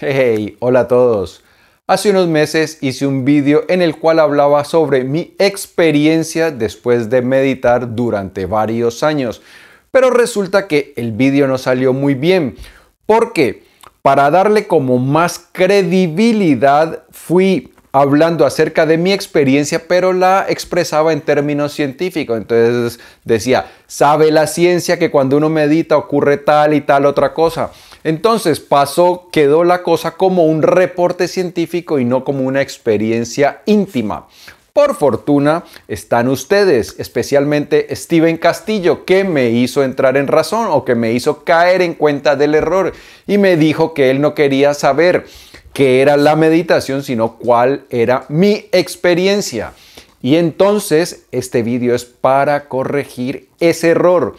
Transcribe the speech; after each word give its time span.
Hey, 0.00 0.56
hola 0.60 0.80
a 0.80 0.86
todos. 0.86 1.42
Hace 1.88 2.10
unos 2.10 2.28
meses 2.28 2.78
hice 2.82 3.04
un 3.04 3.24
vídeo 3.24 3.64
en 3.68 3.82
el 3.82 3.96
cual 3.96 4.20
hablaba 4.20 4.62
sobre 4.62 5.02
mi 5.02 5.34
experiencia 5.40 6.52
después 6.52 7.10
de 7.10 7.20
meditar 7.20 7.96
durante 7.96 8.46
varios 8.46 9.02
años. 9.02 9.42
Pero 9.90 10.10
resulta 10.10 10.68
que 10.68 10.92
el 10.94 11.10
vídeo 11.10 11.48
no 11.48 11.58
salió 11.58 11.92
muy 11.92 12.14
bien. 12.14 12.56
porque 13.06 13.64
Para 14.00 14.30
darle 14.30 14.68
como 14.68 14.98
más 14.98 15.48
credibilidad 15.50 17.02
fui 17.10 17.72
hablando 17.90 18.46
acerca 18.46 18.86
de 18.86 18.98
mi 18.98 19.12
experiencia, 19.12 19.88
pero 19.88 20.12
la 20.12 20.46
expresaba 20.48 21.12
en 21.12 21.22
términos 21.22 21.72
científicos. 21.72 22.38
Entonces 22.38 23.00
decía, 23.24 23.66
sabe 23.88 24.30
la 24.30 24.46
ciencia 24.46 24.96
que 24.96 25.10
cuando 25.10 25.36
uno 25.36 25.48
medita 25.48 25.96
ocurre 25.96 26.36
tal 26.36 26.74
y 26.74 26.82
tal 26.82 27.04
otra 27.04 27.34
cosa. 27.34 27.72
Entonces 28.08 28.58
pasó, 28.58 29.28
quedó 29.30 29.64
la 29.64 29.82
cosa 29.82 30.12
como 30.12 30.46
un 30.46 30.62
reporte 30.62 31.28
científico 31.28 31.98
y 31.98 32.06
no 32.06 32.24
como 32.24 32.44
una 32.44 32.62
experiencia 32.62 33.60
íntima. 33.66 34.28
Por 34.72 34.94
fortuna 34.94 35.64
están 35.88 36.28
ustedes, 36.28 36.94
especialmente 36.96 37.94
Steven 37.94 38.38
Castillo, 38.38 39.04
que 39.04 39.24
me 39.24 39.50
hizo 39.50 39.82
entrar 39.82 40.16
en 40.16 40.26
razón 40.26 40.68
o 40.70 40.86
que 40.86 40.94
me 40.94 41.12
hizo 41.12 41.44
caer 41.44 41.82
en 41.82 41.92
cuenta 41.92 42.34
del 42.34 42.54
error 42.54 42.94
y 43.26 43.36
me 43.36 43.58
dijo 43.58 43.92
que 43.92 44.08
él 44.08 44.22
no 44.22 44.34
quería 44.34 44.72
saber 44.72 45.26
qué 45.74 46.00
era 46.00 46.16
la 46.16 46.34
meditación, 46.34 47.02
sino 47.02 47.36
cuál 47.36 47.84
era 47.90 48.24
mi 48.30 48.70
experiencia. 48.72 49.74
Y 50.22 50.36
entonces 50.36 51.26
este 51.30 51.62
vídeo 51.62 51.94
es 51.94 52.06
para 52.06 52.68
corregir 52.68 53.50
ese 53.60 53.90
error. 53.90 54.34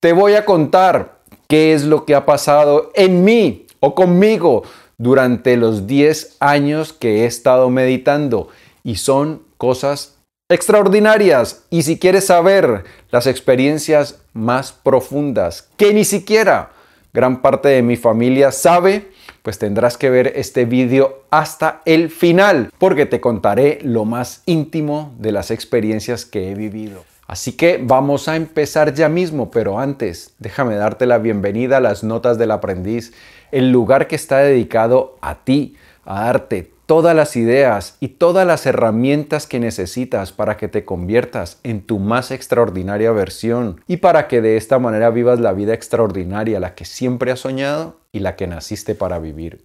Te 0.00 0.12
voy 0.12 0.34
a 0.34 0.44
contar 0.44 1.14
qué 1.48 1.72
es 1.72 1.84
lo 1.84 2.04
que 2.04 2.14
ha 2.14 2.26
pasado 2.26 2.90
en 2.94 3.24
mí 3.24 3.66
o 3.80 3.94
conmigo 3.94 4.62
durante 4.98 5.56
los 5.56 5.86
10 5.86 6.36
años 6.40 6.92
que 6.92 7.22
he 7.22 7.26
estado 7.26 7.70
meditando. 7.70 8.48
Y 8.82 8.96
son 8.96 9.42
cosas 9.56 10.18
extraordinarias. 10.48 11.64
Y 11.70 11.82
si 11.82 11.98
quieres 11.98 12.26
saber 12.26 12.84
las 13.10 13.26
experiencias 13.26 14.20
más 14.32 14.72
profundas 14.72 15.68
que 15.76 15.94
ni 15.94 16.04
siquiera 16.04 16.70
gran 17.12 17.42
parte 17.42 17.68
de 17.68 17.82
mi 17.82 17.96
familia 17.96 18.50
sabe, 18.50 19.10
pues 19.42 19.58
tendrás 19.58 19.96
que 19.96 20.10
ver 20.10 20.32
este 20.36 20.64
vídeo 20.64 21.22
hasta 21.30 21.80
el 21.84 22.10
final, 22.10 22.70
porque 22.78 23.06
te 23.06 23.20
contaré 23.20 23.78
lo 23.82 24.04
más 24.04 24.42
íntimo 24.46 25.14
de 25.18 25.30
las 25.30 25.50
experiencias 25.50 26.24
que 26.24 26.50
he 26.50 26.54
vivido. 26.54 27.04
Así 27.26 27.52
que 27.52 27.80
vamos 27.82 28.28
a 28.28 28.36
empezar 28.36 28.92
ya 28.92 29.08
mismo, 29.08 29.50
pero 29.50 29.78
antes 29.78 30.34
déjame 30.38 30.74
darte 30.74 31.06
la 31.06 31.18
bienvenida 31.18 31.78
a 31.78 31.80
las 31.80 32.04
Notas 32.04 32.36
del 32.36 32.50
Aprendiz, 32.50 33.14
el 33.50 33.70
lugar 33.72 34.08
que 34.08 34.16
está 34.16 34.38
dedicado 34.38 35.16
a 35.22 35.36
ti, 35.44 35.76
a 36.04 36.26
darte 36.26 36.74
todas 36.86 37.16
las 37.16 37.34
ideas 37.36 37.96
y 38.00 38.08
todas 38.08 38.46
las 38.46 38.66
herramientas 38.66 39.46
que 39.46 39.58
necesitas 39.58 40.32
para 40.32 40.56
que 40.56 40.68
te 40.68 40.84
conviertas 40.84 41.58
en 41.62 41.80
tu 41.80 41.98
más 41.98 42.30
extraordinaria 42.30 43.10
versión 43.12 43.80
y 43.86 43.98
para 43.98 44.28
que 44.28 44.42
de 44.42 44.56
esta 44.56 44.78
manera 44.78 45.10
vivas 45.10 45.40
la 45.40 45.52
vida 45.52 45.72
extraordinaria, 45.72 46.60
la 46.60 46.74
que 46.74 46.84
siempre 46.84 47.32
has 47.32 47.40
soñado 47.40 47.96
y 48.12 48.18
la 48.18 48.36
que 48.36 48.46
naciste 48.46 48.94
para 48.94 49.18
vivir. 49.18 49.64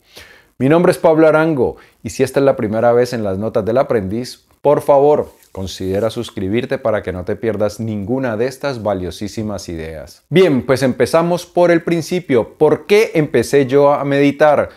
Mi 0.57 0.69
nombre 0.69 0.91
es 0.91 0.97
Pablo 0.97 1.27
Arango 1.27 1.75
y 2.03 2.11
si 2.11 2.23
esta 2.23 2.39
es 2.39 2.45
la 2.45 2.55
primera 2.55 2.93
vez 2.93 3.11
en 3.11 3.23
las 3.23 3.37
notas 3.37 3.65
del 3.65 3.77
aprendiz, 3.77 4.45
por 4.61 4.81
favor, 4.81 5.31
considera 5.51 6.09
suscribirte 6.09 6.77
para 6.77 7.01
que 7.01 7.11
no 7.11 7.25
te 7.25 7.35
pierdas 7.35 7.79
ninguna 7.79 8.37
de 8.37 8.47
estas 8.47 8.83
valiosísimas 8.83 9.69
ideas. 9.69 10.23
Bien, 10.29 10.65
pues 10.65 10.83
empezamos 10.83 11.45
por 11.45 11.71
el 11.71 11.81
principio. 11.81 12.57
¿Por 12.57 12.85
qué 12.85 13.11
empecé 13.15 13.65
yo 13.65 13.93
a 13.93 14.03
meditar? 14.05 14.69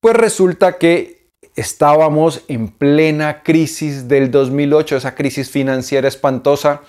Pues 0.00 0.16
resulta 0.16 0.78
que 0.78 1.28
estábamos 1.56 2.42
en 2.48 2.68
plena 2.68 3.42
crisis 3.42 4.08
del 4.08 4.30
2008, 4.30 4.96
esa 4.96 5.14
crisis 5.14 5.50
financiera 5.50 6.08
espantosa 6.08 6.82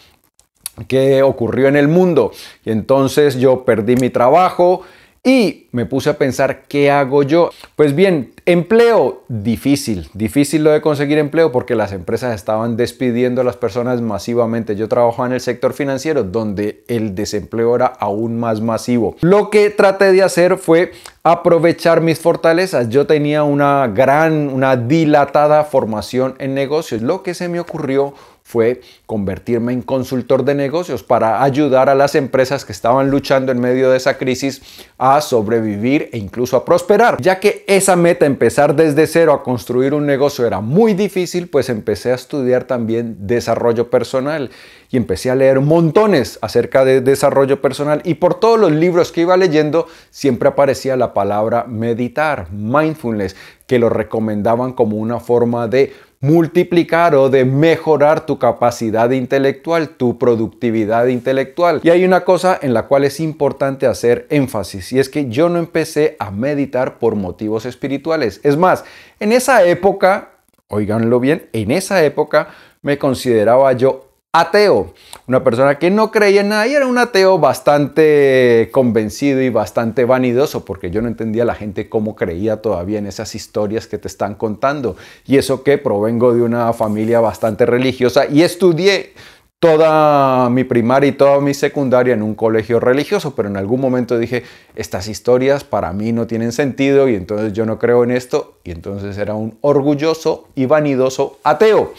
que 0.88 1.24
ocurrió 1.24 1.68
en 1.68 1.76
el 1.76 1.88
mundo. 1.88 2.32
Y 2.66 2.72
entonces 2.72 3.36
yo 3.36 3.64
perdí 3.64 3.96
mi 3.96 4.10
trabajo, 4.10 4.82
y 5.26 5.68
me 5.72 5.88
puse 5.88 6.12
a 6.12 6.20
pensar, 6.20 6.66
¿qué 6.68 6.92
hago 6.92 7.24
yo? 7.24 7.50
Pues 7.76 7.96
bien, 7.96 8.32
empleo 8.46 9.24
difícil, 9.28 10.08
difícil 10.14 10.64
lo 10.64 10.70
de 10.70 10.82
conseguir 10.82 11.18
empleo 11.18 11.52
porque 11.52 11.74
las 11.74 11.92
empresas 11.94 12.36
estaban 12.36 12.78
despidiendo 12.78 13.42
a 13.42 13.44
las 13.44 13.58
personas 13.58 14.02
masivamente. 14.02 14.76
Yo 14.76 14.88
trabajaba 14.88 15.28
en 15.28 15.34
el 15.34 15.42
sector 15.42 15.74
financiero 15.74 16.24
donde 16.24 16.84
el 16.88 17.16
desempleo 17.16 17.76
era 17.76 17.88
aún 17.88 18.40
más 18.40 18.62
masivo. 18.62 19.16
Lo 19.22 19.50
que 19.50 19.72
traté 19.72 20.12
de 20.12 20.22
hacer 20.22 20.58
fue 20.58 20.92
aprovechar 21.24 22.02
mis 22.02 22.20
fortalezas. 22.20 22.90
Yo 22.90 23.08
tenía 23.08 23.44
una 23.44 23.88
gran, 23.88 24.50
una 24.50 24.78
dilatada 24.78 25.64
formación 25.64 26.36
en 26.38 26.54
negocios. 26.54 27.02
Lo 27.02 27.24
que 27.24 27.34
se 27.34 27.50
me 27.50 27.60
ocurrió 27.60 28.14
fue 28.48 28.82
convertirme 29.08 29.74
en 29.74 29.82
consultor 29.82 30.46
de 30.46 30.54
negocios 30.54 31.02
para 31.02 31.42
ayudar 31.42 31.90
a 31.90 31.96
las 31.96 32.14
empresas 32.14 32.64
que 32.64 32.74
estaban 32.74 33.10
luchando 33.10 33.52
en 33.52 33.60
medio 33.60 33.90
de 33.90 33.98
esa 33.98 34.20
crisis 34.20 34.62
a 35.00 35.20
sobrevivir 35.22 36.10
e 36.14 36.20
incluso 36.20 36.56
a 36.56 36.64
prosperar. 36.64 37.20
Ya 37.20 37.40
que 37.40 37.66
esa 37.68 37.96
meta, 37.96 38.28
empezar 38.28 38.76
desde 38.76 39.08
cero 39.08 39.34
a 39.34 39.42
construir 39.42 39.96
un 39.96 40.06
negocio, 40.06 40.46
era 40.46 40.62
muy 40.62 40.94
difícil, 40.94 41.48
pues 41.48 41.70
empecé 41.70 42.12
a 42.12 42.16
estudiar 42.16 42.66
también 42.66 43.18
desarrollo 43.22 43.90
personal 43.90 44.52
y 44.92 44.98
empecé 44.98 45.32
a 45.32 45.36
leer 45.36 45.60
montones 45.60 46.38
acerca 46.44 46.86
de 46.86 47.02
desarrollo 47.02 47.62
personal 47.62 48.02
y 48.04 48.14
por 48.14 48.40
todos 48.40 48.60
los 48.60 48.72
libros 48.72 49.12
que 49.12 49.22
iba 49.22 49.36
leyendo 49.38 49.88
siempre 50.12 50.50
aparecía 50.50 50.96
la 50.96 51.16
palabra 51.16 51.66
meditar, 51.68 52.52
mindfulness, 52.52 53.36
que 53.66 53.80
lo 53.80 53.90
recomendaban 53.90 54.74
como 54.74 54.98
una 54.98 55.20
forma 55.20 55.68
de 55.68 55.94
multiplicar 56.26 57.14
o 57.14 57.30
de 57.30 57.46
mejorar 57.46 58.26
tu 58.26 58.40
capacidad 58.40 59.12
intelectual, 59.12 59.90
tu 59.90 60.18
productividad 60.18 61.06
intelectual. 61.08 61.82
Y 61.84 61.92
hay 61.92 62.04
una 62.04 62.22
cosa 62.22 62.58
en 62.62 62.74
la 62.74 62.88
cual 62.88 63.04
es 63.04 63.20
importante 63.20 63.86
hacer 63.86 64.26
énfasis 64.30 64.92
y 64.92 65.00
es 65.00 65.10
que 65.10 65.30
yo 65.30 65.50
no 65.50 65.60
empecé 65.60 66.16
a 66.20 66.32
meditar 66.32 66.98
por 66.98 67.16
motivos 67.16 67.66
espirituales. 67.66 68.40
Es 68.44 68.58
más, 68.58 68.86
en 69.20 69.32
esa 69.32 69.64
época, 69.66 70.32
oiganlo 70.68 71.20
bien, 71.20 71.48
en 71.54 71.70
esa 71.70 72.04
época 72.04 72.50
me 72.82 72.98
consideraba 72.98 73.72
yo 73.74 74.10
ateo, 74.40 74.94
una 75.28 75.44
persona 75.44 75.80
que 75.80 75.90
no 75.90 76.12
creía 76.12 76.42
en 76.42 76.50
nada 76.50 76.68
y 76.68 76.74
era 76.74 76.86
un 76.86 76.98
ateo 76.98 77.40
bastante 77.40 78.70
convencido 78.72 79.42
y 79.42 79.50
bastante 79.50 80.04
vanidoso 80.04 80.66
porque 80.66 80.92
yo 80.92 81.02
no 81.02 81.08
entendía 81.08 81.44
a 81.44 81.46
la 81.46 81.56
gente 81.56 81.88
cómo 81.88 82.16
creía 82.16 82.62
todavía 82.62 83.00
en 83.00 83.08
esas 83.08 83.34
historias 83.34 83.88
que 83.88 83.98
te 83.98 84.10
están 84.10 84.36
contando. 84.36 84.98
Y 85.26 85.38
eso 85.38 85.64
que 85.64 85.78
provengo 85.78 86.34
de 86.34 86.42
una 86.42 86.74
familia 86.74 87.22
bastante 87.22 87.66
religiosa 87.66 88.26
y 88.26 88.42
estudié 88.42 89.14
toda 89.60 90.50
mi 90.50 90.66
primaria 90.66 91.08
y 91.08 91.14
toda 91.14 91.40
mi 91.40 91.54
secundaria 91.54 92.14
en 92.14 92.22
un 92.22 92.36
colegio 92.36 92.82
religioso, 92.82 93.36
pero 93.36 93.48
en 93.48 93.56
algún 93.56 93.80
momento 93.80 94.20
dije, 94.20 94.44
estas 94.76 95.08
historias 95.08 95.64
para 95.64 95.94
mí 95.94 96.12
no 96.12 96.28
tienen 96.28 96.52
sentido 96.52 97.08
y 97.08 97.16
entonces 97.16 97.54
yo 97.54 97.66
no 97.66 97.80
creo 97.80 98.04
en 98.04 98.12
esto 98.12 98.60
y 98.66 98.72
entonces 98.72 99.18
era 99.18 99.34
un 99.34 99.58
orgulloso 99.62 100.50
y 100.56 100.66
vanidoso 100.66 101.40
ateo. 101.44 101.94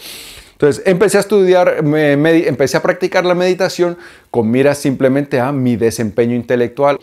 Entonces 0.57 0.81
empecé 0.87 1.17
a 1.17 1.19
estudiar, 1.19 1.83
empecé 1.83 2.77
a 2.77 2.81
practicar 2.81 3.23
la 3.25 3.35
meditación 3.35 3.95
con 4.31 4.49
miras 4.49 4.79
simplemente 4.79 5.39
a 5.39 5.51
mi 5.51 5.75
desempeño 5.75 6.35
intelectual. 6.35 6.99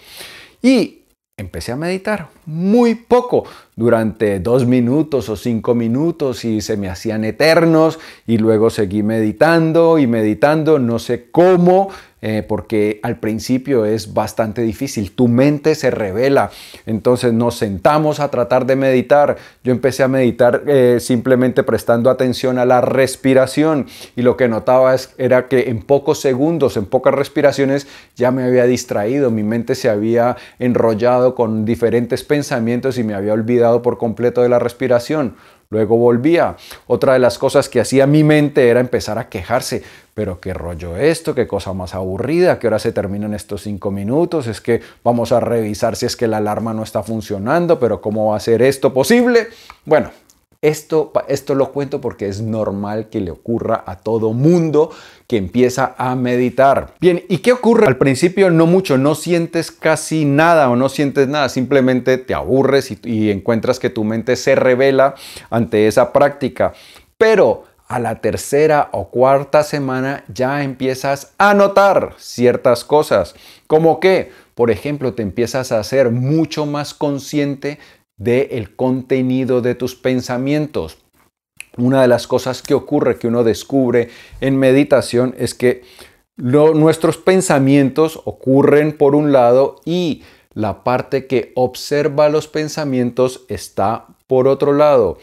Y 0.60 1.04
empecé 1.37 1.70
a 1.70 1.76
meditar 1.76 2.31
muy 2.47 2.97
poco, 2.97 3.44
durante 3.76 4.38
dos 4.38 4.66
minutos 4.66 5.28
o 5.28 5.37
cinco 5.37 5.75
minutos 5.75 6.44
y 6.44 6.60
se 6.60 6.76
me 6.76 6.88
hacían 6.88 7.25
eternos 7.25 7.98
y 8.26 8.38
luego 8.38 8.70
seguí 8.70 9.03
meditando 9.03 9.98
y 9.98 10.06
meditando, 10.06 10.78
no 10.78 10.98
sé 10.98 11.31
cómo, 11.31 11.91
eh, 12.26 12.42
porque 12.42 13.00
al 13.02 13.20
principio 13.20 13.84
es 13.84 14.14
bastante 14.14 14.62
difícil, 14.62 15.10
tu 15.10 15.28
mente 15.28 15.74
se 15.74 15.90
revela, 15.90 16.50
entonces 16.86 17.34
nos 17.34 17.58
sentamos 17.58 18.18
a 18.18 18.30
tratar 18.30 18.64
de 18.64 18.76
meditar, 18.76 19.36
yo 19.62 19.72
empecé 19.72 20.04
a 20.04 20.09
meditar 20.09 20.62
eh, 20.66 21.00
simplemente 21.00 21.65
prestando 21.65 22.09
atención 22.09 22.56
a 22.56 22.65
la 22.65 22.80
respiración. 22.80 23.88
Y 24.16 24.22
lo 24.22 24.38
que 24.38 24.48
notaba 24.48 24.94
es, 24.94 25.12
era 25.18 25.48
que 25.48 25.68
en 25.68 25.82
pocos 25.82 26.18
segundos, 26.18 26.78
en 26.78 26.86
pocas 26.86 27.12
respiraciones 27.12 27.86
ya 28.16 28.30
me 28.30 28.44
había 28.44 28.65
distraído, 28.65 29.30
mi 29.30 29.42
mente 29.42 29.74
se 29.74 29.91
había 29.91 30.38
enrollado 30.59 31.34
con 31.34 31.66
diferentes 31.66 32.24
pensamientos 32.24 32.97
y 32.97 33.04
me 33.04 33.12
había 33.12 33.34
olvidado 33.34 33.82
por 33.82 33.98
completo 33.98 34.41
de 34.41 34.48
la 34.48 34.59
respiración. 34.59 35.36
Luego 35.71 35.97
volvía. 35.97 36.57
Otra 36.87 37.15
de 37.15 37.19
las 37.19 37.39
cosas 37.39 37.69
que 37.69 37.81
hacía 37.81 38.07
mi 38.07 38.25
mente 38.25 38.69
era 38.69 38.81
empezar 38.81 39.19
a 39.19 39.28
quejarse. 39.28 39.83
Pero 40.15 40.41
qué 40.41 40.55
rollo 40.55 40.97
esto, 40.97 41.34
qué 41.34 41.49
cosa 41.49 41.72
más 41.72 41.95
aburrida, 41.95 42.61
qué 42.61 42.69
hora 42.69 42.78
se 42.78 42.93
terminan 42.93 43.34
estos 43.34 43.63
cinco 43.63 43.91
minutos, 43.91 44.47
es 44.47 44.61
que 44.61 44.81
vamos 45.03 45.33
a 45.33 45.41
revisar 45.41 45.97
si 45.97 46.07
es 46.07 46.15
que 46.15 46.28
la 46.28 46.37
alarma 46.37 46.72
no 46.72 46.84
está 46.84 47.03
funcionando, 47.03 47.81
pero 47.81 48.01
¿cómo 48.01 48.31
va 48.31 48.37
a 48.37 48.41
ser 48.41 48.63
esto 48.63 48.95
posible? 48.95 49.49
Bueno, 49.84 50.13
Esto, 50.65 51.13
esto 51.28 51.55
lo 51.55 51.72
cuento 51.72 52.01
porque 52.01 52.27
es 52.27 52.41
normal 52.41 53.11
que 53.11 53.21
le 53.21 53.31
ocurra 53.31 53.84
a 53.87 53.97
todo 53.97 54.33
mundo 54.33 54.91
que 55.27 55.37
empieza 55.37 55.95
a 55.99 56.16
meditar. 56.16 56.95
Bien, 57.01 57.22
¿y 57.28 57.39
qué 57.39 57.53
ocurre? 57.53 57.87
Al 57.87 57.99
principio 57.99 58.51
no 58.51 58.65
mucho, 58.65 58.97
no 58.97 59.15
sientes 59.15 59.71
casi 59.71 60.25
nada 60.25 60.71
o 60.71 60.77
no 60.77 60.89
sientes 60.89 61.28
nada, 61.28 61.51
simplemente 61.51 62.16
te 62.16 62.33
aburres 62.33 62.91
y, 62.91 62.99
y 63.05 63.31
encuentras 63.31 63.78
que 63.78 63.91
tu 63.91 64.05
mente 64.05 64.37
se 64.37 64.55
revela 64.55 65.16
ante 65.51 65.87
esa 65.87 66.15
práctica. 66.15 66.72
Pero 67.19 67.65
a 67.87 67.99
la 67.99 68.22
tercera 68.22 68.89
o 68.93 69.11
cuarta 69.11 69.63
semana 69.63 70.25
ya 70.33 70.63
empiezas 70.63 71.34
a 71.37 71.53
notar 71.53 72.15
ciertas 72.16 72.84
cosas, 72.84 73.34
como 73.66 74.01
que, 74.01 74.33
por 74.55 74.71
ejemplo, 74.71 75.13
te 75.13 75.22
empiezas 75.22 75.72
a 75.72 75.84
ser 75.84 76.11
mucho 76.11 76.65
más 76.65 76.95
consciente 76.95 77.78
del 78.16 78.75
contenido 78.77 79.61
de 79.61 79.75
tus 79.75 79.95
pensamientos. 79.95 80.99
Una 81.77 82.03
de 82.03 82.09
las 82.09 82.27
cosas 82.27 82.63
que 82.63 82.75
ocurre, 82.75 83.19
que 83.19 83.27
uno 83.27 83.43
descubre 83.43 84.09
en 84.41 84.57
meditación, 84.57 85.34
es 85.39 85.55
que 85.55 85.83
nuestros 86.37 87.16
pensamientos 87.16 88.21
ocurren 88.25 88.97
por 88.97 89.15
un 89.15 89.33
lado 89.33 89.77
y 89.84 90.22
la 90.53 90.84
parte 90.84 91.27
que 91.27 91.53
observa 91.57 92.28
los 92.28 92.47
pensamientos 92.47 93.45
está 93.49 94.07
por 94.27 94.47
otro 94.47 94.72
lado. 94.72 95.19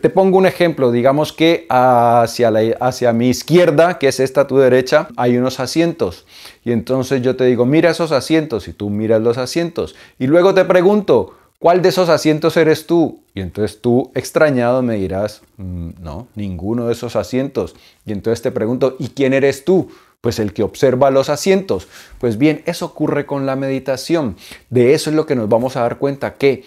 Te 0.00 0.10
pongo 0.10 0.36
un 0.36 0.46
ejemplo, 0.46 0.92
digamos 0.92 1.32
que 1.32 1.66
hacia, 1.70 2.50
la, 2.50 2.60
hacia 2.80 3.12
mi 3.14 3.30
izquierda, 3.30 3.98
que 3.98 4.08
es 4.08 4.20
esta 4.20 4.46
tu 4.46 4.58
derecha, 4.58 5.08
hay 5.16 5.38
unos 5.38 5.58
asientos. 5.58 6.26
Y 6.64 6.72
entonces 6.72 7.22
yo 7.22 7.34
te 7.34 7.46
digo, 7.46 7.64
mira 7.64 7.90
esos 7.90 8.12
asientos 8.12 8.68
y 8.68 8.74
tú 8.74 8.90
miras 8.90 9.22
los 9.22 9.38
asientos. 9.38 9.96
Y 10.18 10.26
luego 10.26 10.52
te 10.52 10.66
pregunto, 10.66 11.34
¿cuál 11.60 11.82
de 11.82 11.90
esos 11.90 12.08
asientos 12.08 12.56
eres 12.56 12.88
tú? 12.88 13.22
Y 13.34 13.40
entonces 13.40 13.80
tú, 13.80 14.10
extrañado, 14.16 14.82
me 14.82 14.96
dirás, 14.96 15.42
mm, 15.58 15.90
no, 16.00 16.26
ninguno 16.34 16.86
de 16.86 16.94
esos 16.94 17.14
asientos. 17.14 17.76
Y 18.04 18.10
entonces 18.10 18.42
te 18.42 18.50
pregunto, 18.50 18.96
¿y 18.98 19.08
quién 19.08 19.32
eres 19.32 19.64
tú? 19.64 19.88
Pues 20.20 20.40
el 20.40 20.52
que 20.52 20.64
observa 20.64 21.12
los 21.12 21.28
asientos. 21.28 21.86
Pues 22.18 22.36
bien, 22.36 22.62
eso 22.66 22.86
ocurre 22.86 23.26
con 23.26 23.46
la 23.46 23.54
meditación. 23.54 24.36
De 24.70 24.94
eso 24.94 25.10
es 25.10 25.16
lo 25.16 25.26
que 25.26 25.36
nos 25.36 25.48
vamos 25.48 25.76
a 25.76 25.82
dar 25.82 25.98
cuenta, 25.98 26.34
que 26.34 26.64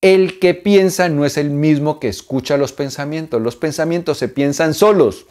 el 0.00 0.38
que 0.38 0.54
piensa 0.54 1.08
no 1.08 1.24
es 1.24 1.36
el 1.38 1.50
mismo 1.50 1.98
que 1.98 2.08
escucha 2.08 2.56
los 2.56 2.72
pensamientos. 2.72 3.40
Los 3.40 3.56
pensamientos 3.56 4.18
se 4.18 4.28
piensan 4.28 4.74
solos. 4.74 5.26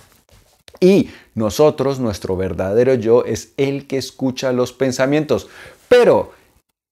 Y 0.79 1.09
nosotros, 1.35 1.99
nuestro 1.99 2.35
verdadero 2.37 2.93
yo, 2.93 3.25
es 3.25 3.53
el 3.57 3.87
que 3.87 3.97
escucha 3.97 4.51
los 4.51 4.73
pensamientos. 4.73 5.47
Pero 5.87 6.31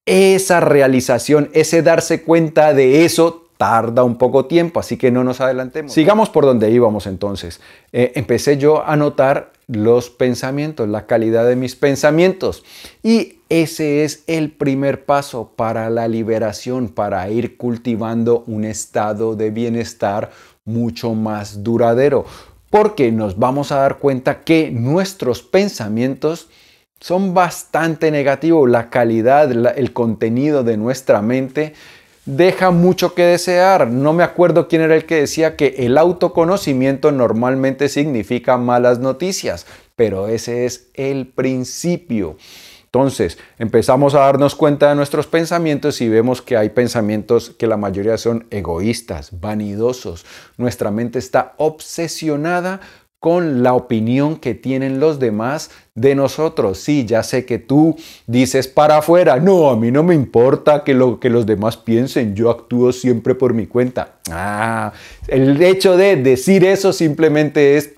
esa 0.06 0.60
realización, 0.60 1.50
ese 1.54 1.82
darse 1.82 2.22
cuenta 2.22 2.74
de 2.74 3.06
eso, 3.06 3.48
tarda 3.58 4.04
un 4.04 4.18
poco 4.18 4.46
tiempo, 4.46 4.80
así 4.80 4.98
que 4.98 5.12
no 5.12 5.24
nos 5.24 5.42
adelantemos. 5.42 5.94
Sigamos 5.94 6.30
por 6.30 6.46
donde 6.46 6.72
íbamos 6.72 7.08
entonces. 7.08 7.62
Eh, 7.92 8.12
empecé 8.16 8.58
yo 8.58 8.86
a 8.86 8.96
notar 8.96 9.54
los 9.68 10.10
pensamientos, 10.10 10.88
la 10.88 11.06
calidad 11.06 11.48
de 11.48 11.56
mis 11.56 11.76
pensamientos. 11.76 12.64
Y 13.02 13.40
ese 13.50 14.04
es 14.04 14.24
el 14.28 14.52
primer 14.52 15.06
paso 15.06 15.52
para 15.56 15.90
la 15.90 16.08
liberación, 16.08 16.90
para 16.90 17.30
ir 17.30 17.58
cultivando 17.58 18.44
un 18.48 18.66
estado 18.66 19.36
de 19.36 19.50
bienestar 19.50 20.32
mucho 20.66 21.14
más 21.14 21.64
duradero. 21.64 22.26
Porque 22.70 23.12
nos 23.12 23.40
vamos 23.40 23.72
a 23.72 23.78
dar 23.78 23.98
cuenta 24.00 24.42
que 24.42 24.70
nuestros 24.70 25.42
pensamientos 25.42 26.50
son 27.00 27.34
bastante 27.34 28.12
negativos. 28.12 28.70
La 28.70 28.90
calidad, 28.90 29.52
el 29.52 29.94
contenido 29.94 30.64
de 30.64 30.78
nuestra 30.78 31.22
mente 31.22 31.74
deja 32.26 32.72
mucho 32.72 33.14
que 33.14 33.24
desear. 33.24 33.88
No 33.88 34.14
me 34.14 34.24
acuerdo 34.24 34.68
quién 34.68 34.82
era 34.82 34.96
el 34.96 35.06
que 35.06 35.16
decía 35.16 35.56
que 35.56 35.76
el 35.80 35.98
autoconocimiento 35.98 37.12
normalmente 37.12 37.90
significa 37.90 38.58
malas 38.58 39.00
noticias, 39.00 39.66
pero 39.96 40.28
ese 40.28 40.66
es 40.66 40.88
el 40.94 41.28
principio. 41.28 42.38
Entonces, 42.86 43.38
empezamos 43.60 44.16
a 44.16 44.20
darnos 44.20 44.56
cuenta 44.56 44.88
de 44.88 44.96
nuestros 44.96 45.28
pensamientos 45.28 46.00
y 46.00 46.08
vemos 46.08 46.42
que 46.42 46.56
hay 46.56 46.70
pensamientos 46.70 47.50
que 47.50 47.68
la 47.68 47.76
mayoría 47.76 48.18
son 48.18 48.48
egoístas, 48.52 49.38
vanidosos. 49.42 50.26
Nuestra 50.56 50.92
mente 50.92 51.20
está 51.20 51.56
obsesionada 51.58 52.80
con 53.26 53.64
la 53.64 53.74
opinión 53.74 54.36
que 54.36 54.54
tienen 54.54 55.00
los 55.00 55.18
demás 55.18 55.72
de 55.96 56.14
nosotros. 56.14 56.78
Sí, 56.78 57.08
ya 57.08 57.24
sé 57.24 57.44
que 57.44 57.58
tú 57.58 57.98
dices 58.28 58.68
para 58.68 58.98
afuera, 58.98 59.38
no, 59.40 59.72
a 59.72 59.76
mí 59.76 59.90
no 59.90 60.04
me 60.04 60.14
importa 60.14 60.84
que 60.84 60.94
lo 60.94 61.20
que 61.20 61.32
los 61.32 61.48
demás 61.48 61.76
piensen, 61.76 62.36
yo 62.36 62.52
actúo 62.52 62.94
siempre 62.94 63.34
por 63.34 63.56
mi 63.56 63.66
cuenta. 63.66 64.20
Ah, 64.30 64.94
el 65.28 65.60
hecho 65.64 65.98
de 65.98 66.18
decir 66.18 66.64
eso 66.66 66.94
simplemente 66.94 67.78
es 67.78 67.96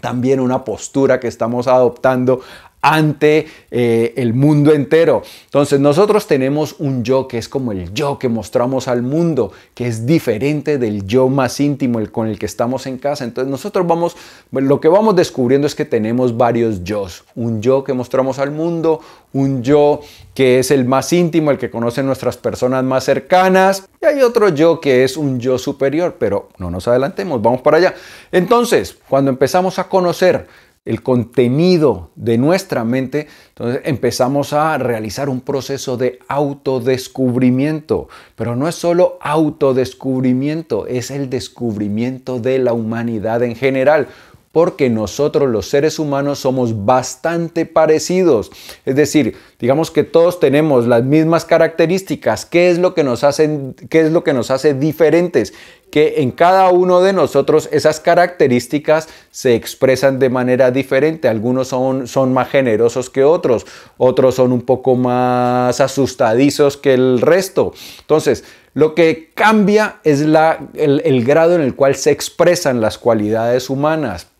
también 0.00 0.38
una 0.38 0.64
postura 0.64 1.18
que 1.18 1.26
estamos 1.26 1.66
adoptando 1.66 2.42
ante 2.82 3.46
eh, 3.70 4.12
el 4.16 4.34
mundo 4.34 4.72
entero. 4.72 5.22
Entonces 5.44 5.80
nosotros 5.80 6.26
tenemos 6.26 6.76
un 6.78 7.04
yo 7.04 7.28
que 7.28 7.38
es 7.38 7.48
como 7.48 7.72
el 7.72 7.94
yo 7.94 8.18
que 8.18 8.28
mostramos 8.28 8.88
al 8.88 9.02
mundo, 9.02 9.52
que 9.74 9.86
es 9.86 10.04
diferente 10.04 10.78
del 10.78 11.06
yo 11.06 11.28
más 11.28 11.60
íntimo, 11.60 12.00
el 12.00 12.10
con 12.10 12.26
el 12.26 12.38
que 12.38 12.46
estamos 12.46 12.86
en 12.86 12.98
casa. 12.98 13.24
Entonces 13.24 13.50
nosotros 13.50 13.86
vamos, 13.86 14.16
lo 14.50 14.80
que 14.80 14.88
vamos 14.88 15.16
descubriendo 15.16 15.66
es 15.66 15.74
que 15.74 15.84
tenemos 15.84 16.36
varios 16.36 16.82
yo. 16.82 17.02
Un 17.34 17.62
yo 17.62 17.82
que 17.82 17.92
mostramos 17.92 18.38
al 18.38 18.50
mundo, 18.50 19.00
un 19.32 19.62
yo 19.62 20.00
que 20.34 20.58
es 20.58 20.70
el 20.70 20.84
más 20.84 21.12
íntimo, 21.12 21.50
el 21.50 21.58
que 21.58 21.70
conoce 21.70 22.02
nuestras 22.02 22.36
personas 22.36 22.84
más 22.84 23.04
cercanas, 23.04 23.88
y 24.00 24.06
hay 24.06 24.22
otro 24.22 24.48
yo 24.48 24.80
que 24.80 25.04
es 25.04 25.16
un 25.16 25.40
yo 25.40 25.58
superior, 25.58 26.16
pero 26.18 26.48
no 26.58 26.70
nos 26.70 26.88
adelantemos, 26.88 27.42
vamos 27.42 27.60
para 27.60 27.78
allá. 27.78 27.94
Entonces, 28.30 28.96
cuando 29.08 29.30
empezamos 29.30 29.78
a 29.78 29.88
conocer 29.88 30.46
el 30.84 31.02
contenido 31.02 32.10
de 32.16 32.38
nuestra 32.38 32.84
mente, 32.84 33.28
entonces 33.50 33.82
empezamos 33.84 34.52
a 34.52 34.76
realizar 34.78 35.28
un 35.28 35.40
proceso 35.40 35.96
de 35.96 36.18
autodescubrimiento. 36.26 38.08
Pero 38.34 38.56
no 38.56 38.66
es 38.66 38.74
solo 38.74 39.18
autodescubrimiento, 39.20 40.88
es 40.88 41.12
el 41.12 41.30
descubrimiento 41.30 42.40
de 42.40 42.58
la 42.58 42.72
humanidad 42.72 43.42
en 43.44 43.54
general 43.54 44.08
porque 44.52 44.90
nosotros 44.90 45.50
los 45.50 45.66
seres 45.66 45.98
humanos 45.98 46.38
somos 46.38 46.84
bastante 46.84 47.64
parecidos. 47.64 48.50
Es 48.84 48.94
decir, 48.94 49.34
digamos 49.58 49.90
que 49.90 50.04
todos 50.04 50.40
tenemos 50.40 50.86
las 50.86 51.02
mismas 51.02 51.46
características. 51.46 52.44
¿Qué 52.44 52.70
es 52.70 52.78
lo 52.78 52.94
que 52.94 53.02
nos, 53.02 53.24
hacen, 53.24 53.74
qué 53.88 54.02
es 54.02 54.12
lo 54.12 54.22
que 54.22 54.34
nos 54.34 54.50
hace 54.50 54.74
diferentes? 54.74 55.54
Que 55.90 56.20
en 56.22 56.32
cada 56.32 56.70
uno 56.70 57.00
de 57.00 57.14
nosotros 57.14 57.68
esas 57.72 57.98
características 57.98 59.08
se 59.30 59.54
expresan 59.54 60.18
de 60.18 60.28
manera 60.28 60.70
diferente. 60.70 61.28
Algunos 61.28 61.68
son, 61.68 62.06
son 62.06 62.34
más 62.34 62.50
generosos 62.50 63.08
que 63.08 63.24
otros, 63.24 63.66
otros 63.96 64.34
son 64.34 64.52
un 64.52 64.62
poco 64.62 64.96
más 64.96 65.80
asustadizos 65.80 66.76
que 66.76 66.92
el 66.92 67.22
resto. 67.22 67.72
Entonces, 68.00 68.44
lo 68.74 68.94
que 68.94 69.30
cambia 69.34 69.96
es 70.04 70.20
la, 70.20 70.58
el 70.74 71.24
grado 71.24 71.54
en 71.54 71.62
el 71.62 71.74
cual 71.74 71.94
se 71.94 72.10
expresan 72.10 72.80
las 72.80 72.96
cualidades 72.96 73.68
humanas. 73.68 74.31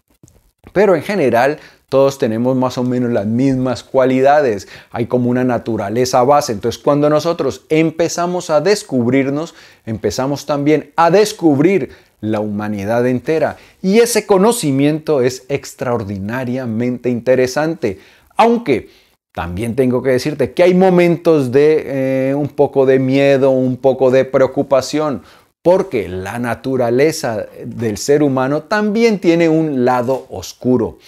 Pero 0.73 0.95
en 0.95 1.03
general 1.03 1.59
todos 1.89 2.19
tenemos 2.19 2.57
más 2.57 2.79
o 2.79 2.85
menos 2.85 3.11
las 3.11 3.27
mismas 3.27 3.83
cualidades, 3.83 4.69
hay 4.93 5.07
como 5.07 5.29
una 5.29 5.45
naturaleza 5.45 6.23
base. 6.23 6.53
Entonces 6.53 6.81
cuando 6.81 7.11
nosotros 7.11 7.67
empezamos 7.69 8.49
a 8.49 8.61
descubrirnos, 8.61 9.55
empezamos 9.85 10.47
también 10.47 10.93
a 10.97 11.11
descubrir 11.11 11.91
la 12.21 12.41
humanidad 12.41 13.07
entera. 13.07 13.57
Y 13.83 13.99
ese 13.99 14.25
conocimiento 14.25 15.21
es 15.21 15.45
extraordinariamente 15.49 17.11
interesante, 17.11 17.99
aunque 18.37 18.89
también 19.33 19.75
tengo 19.75 20.03
que 20.03 20.11
decirte 20.11 20.53
que 20.53 20.63
hay 20.63 20.75
momentos 20.75 21.53
de 21.53 22.31
eh, 22.31 22.35
un 22.35 22.49
poco 22.49 22.87
de 22.87 22.99
miedo, 22.99 23.51
un 23.51 23.79
poco 23.79 24.11
de 24.11 24.25
preocupación, 24.25 25.23
porque 25.63 26.09
la 26.09 26.41
naturaleza 26.41 27.47
del 27.65 27.97
ser 27.97 28.23
humano 28.23 28.65
también 28.65 29.21
tiene 29.21 29.49
un 29.49 29.85
lado 29.85 30.27
oscuro. 30.31 30.99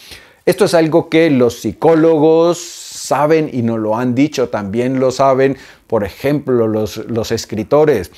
Esto 0.47 0.67
es 0.67 0.75
algo 0.75 1.09
que 1.09 1.31
los 1.31 1.61
psicólogos 1.61 2.59
saben 2.59 3.51
y 3.53 3.63
nos 3.63 3.79
lo 3.79 3.97
han 3.97 4.15
dicho, 4.15 4.51
también 4.51 5.01
lo 5.01 5.11
saben, 5.11 5.57
por 5.87 6.05
ejemplo, 6.05 6.67
los, 6.67 7.33
escritores. 7.33 8.13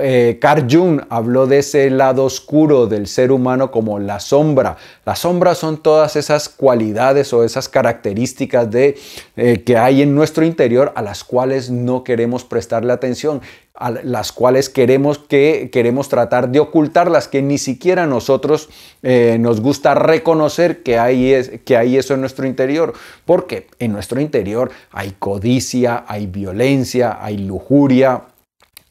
Eh, 0.00 0.38
Carl 0.40 0.66
Jung 0.70 1.02
habló 1.08 1.46
de 1.46 1.58
ese 1.58 1.90
lado 1.90 2.24
oscuro 2.24 2.86
del 2.86 3.06
ser 3.06 3.30
humano 3.30 3.70
como 3.70 3.98
la 3.98 4.20
sombra. 4.20 4.76
Las 5.06 5.20
sombras 5.20 5.58
son 5.58 5.78
todas 5.78 6.16
esas 6.16 6.48
cualidades 6.48 7.32
o 7.32 7.44
esas 7.44 7.68
características 7.68 8.68
de, 8.68 8.98
eh, 9.36 9.62
que 9.62 9.78
hay 9.78 10.02
en 10.02 10.16
nuestro 10.16 10.44
interior 10.44 10.92
a 10.96 11.02
las 11.02 11.22
cuales 11.22 11.70
no 11.70 12.02
queremos 12.02 12.42
prestarle 12.42 12.92
atención 12.92 13.40
a 13.76 13.90
las 13.90 14.32
cuales 14.32 14.68
queremos, 14.68 15.18
que, 15.18 15.70
queremos 15.72 16.08
tratar 16.08 16.48
de 16.48 16.58
ocultarlas, 16.58 17.28
que 17.28 17.40
ni 17.40 17.58
siquiera 17.58 18.06
nosotros 18.06 18.68
eh, 19.04 19.36
nos 19.38 19.60
gusta 19.60 19.94
reconocer 19.94 20.82
que 20.82 20.98
hay, 20.98 21.34
es, 21.34 21.52
que 21.64 21.76
hay 21.76 21.96
eso 21.96 22.14
en 22.14 22.20
nuestro 22.20 22.44
interior, 22.44 22.92
porque 23.24 23.68
en 23.78 23.92
nuestro 23.92 24.20
interior 24.20 24.72
hay 24.90 25.14
codicia, 25.20 26.04
hay 26.08 26.26
violencia, 26.26 27.18
hay 27.20 27.38
lujuria, 27.38 28.22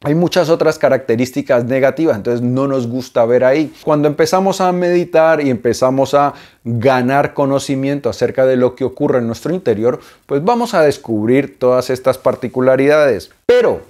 hay 0.05 0.13
muchas 0.13 0.49
otras 0.51 0.77
características 0.77 1.65
negativas, 1.65 2.15
entonces 2.15 2.43
no 2.43 2.67
nos 2.67 2.85
gusta 2.85 3.25
ver 3.25 3.43
ahí. 3.43 3.73
Cuando 3.83 4.07
empezamos 4.07 4.61
a 4.61 4.71
meditar 4.71 5.41
y 5.41 5.49
empezamos 5.49 6.13
a 6.13 6.35
ganar 6.63 7.33
conocimiento 7.33 8.07
acerca 8.07 8.45
de 8.45 8.55
lo 8.55 8.75
que 8.75 8.83
ocurre 8.83 9.17
en 9.17 9.25
nuestro 9.25 9.51
interior, 9.51 9.99
pues 10.27 10.43
vamos 10.43 10.75
a 10.75 10.83
descubrir 10.83 11.57
todas 11.57 11.89
estas 11.89 12.19
particularidades. 12.19 13.31
Pero 13.47 13.81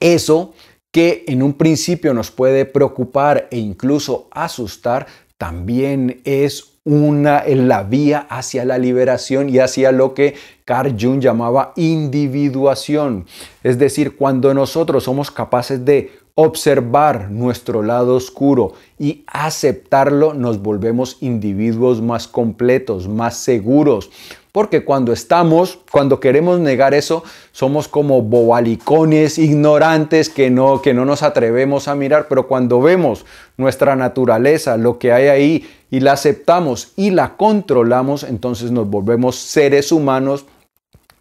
eso 0.00 0.52
que 0.90 1.24
en 1.28 1.44
un 1.44 1.54
principio 1.54 2.12
nos 2.12 2.32
puede 2.32 2.64
preocupar 2.64 3.46
e 3.52 3.58
incluso 3.58 4.26
asustar, 4.32 5.06
también 5.38 6.22
es 6.24 6.73
una 6.84 7.42
en 7.44 7.66
la 7.66 7.82
vía 7.82 8.26
hacia 8.28 8.64
la 8.64 8.78
liberación 8.78 9.48
y 9.48 9.58
hacia 9.58 9.90
lo 9.90 10.12
que 10.12 10.34
Carl 10.64 10.96
Jung 11.00 11.20
llamaba 11.20 11.72
individuación. 11.76 13.26
Es 13.62 13.78
decir, 13.78 14.16
cuando 14.16 14.52
nosotros 14.52 15.04
somos 15.04 15.30
capaces 15.30 15.84
de 15.84 16.12
observar 16.34 17.30
nuestro 17.30 17.82
lado 17.82 18.16
oscuro 18.16 18.72
y 18.98 19.24
aceptarlo, 19.26 20.34
nos 20.34 20.60
volvemos 20.60 21.18
individuos 21.20 22.02
más 22.02 22.26
completos, 22.26 23.08
más 23.08 23.36
seguros, 23.36 24.10
porque 24.54 24.84
cuando 24.84 25.12
estamos, 25.12 25.80
cuando 25.90 26.20
queremos 26.20 26.60
negar 26.60 26.94
eso, 26.94 27.24
somos 27.50 27.88
como 27.88 28.22
bobalicones, 28.22 29.36
ignorantes, 29.36 30.28
que 30.28 30.48
no, 30.48 30.80
que 30.80 30.94
no 30.94 31.04
nos 31.04 31.24
atrevemos 31.24 31.88
a 31.88 31.96
mirar, 31.96 32.28
pero 32.28 32.46
cuando 32.46 32.80
vemos 32.80 33.26
nuestra 33.56 33.96
naturaleza, 33.96 34.76
lo 34.76 35.00
que 35.00 35.12
hay 35.12 35.26
ahí, 35.26 35.68
y 35.90 35.98
la 35.98 36.12
aceptamos 36.12 36.92
y 36.94 37.10
la 37.10 37.36
controlamos, 37.36 38.22
entonces 38.22 38.70
nos 38.70 38.88
volvemos 38.88 39.34
seres 39.34 39.90
humanos 39.90 40.46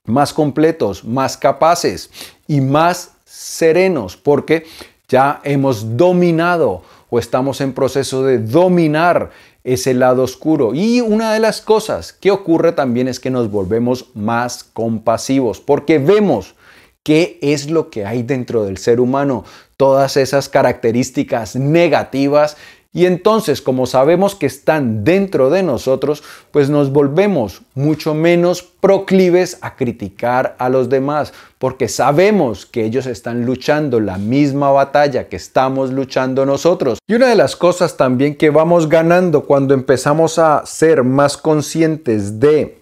más 0.06 0.32
completos, 0.32 1.04
más 1.04 1.36
capaces 1.36 2.12
y 2.48 2.62
más 2.62 3.14
serenos, 3.26 4.16
porque 4.16 4.68
ya 5.08 5.42
hemos 5.44 5.98
dominado 5.98 6.84
o 7.10 7.18
estamos 7.18 7.62
en 7.62 7.74
proceso 7.74 8.24
de 8.24 8.38
dominar 8.38 9.32
ese 9.64 9.94
lado 9.94 10.24
oscuro. 10.24 10.74
Y 10.74 11.02
una 11.02 11.34
de 11.34 11.40
las 11.40 11.62
cosas 11.62 12.14
que 12.14 12.32
ocurre 12.32 12.72
también 12.72 13.08
es 13.08 13.20
que 13.20 13.30
nos 13.30 13.50
volvemos 13.50 14.10
más 14.14 14.64
compasivos 14.64 15.62
porque 15.62 16.00
vemos 16.00 16.56
qué 17.04 17.38
es 17.42 17.70
lo 17.70 17.90
que 17.90 18.06
hay 18.06 18.24
dentro 18.24 18.64
del 18.64 18.78
ser 18.78 19.00
humano, 19.00 19.44
todas 19.78 20.16
esas 20.16 20.48
características 20.48 21.56
negativas 21.56 22.56
y 22.96 23.08
entonces, 23.08 23.64
como 23.64 23.88
sabemos 23.88 24.36
que 24.36 24.46
están 24.46 25.04
dentro 25.04 25.50
de 25.50 25.64
nosotros, 25.64 26.22
pues 26.52 26.70
nos 26.70 26.92
volvemos 26.92 27.64
mucho 27.74 28.14
menos 28.14 28.62
proclives 28.62 29.58
a 29.62 29.76
criticar 29.76 30.56
a 30.60 30.70
los 30.70 30.90
demás, 30.90 31.34
porque 31.58 31.88
sabemos 31.88 32.68
que 32.68 32.86
ellos 32.86 33.08
están 33.08 33.48
luchando 33.48 34.00
la 34.00 34.20
misma 34.20 34.70
batalla 34.70 35.28
que 35.28 35.38
estamos 35.38 35.92
luchando 35.92 36.46
nosotros. 36.46 37.00
Y 37.08 37.16
una 37.16 37.30
de 37.30 37.36
las 37.36 37.56
cosas 37.56 37.98
también 37.98 38.36
que 38.36 38.52
vamos 38.52 38.88
ganando 38.88 39.46
cuando 39.46 39.74
empezamos 39.74 40.38
a 40.38 40.64
ser 40.68 41.04
más 41.04 41.36
conscientes 41.36 42.40
de 42.40 42.78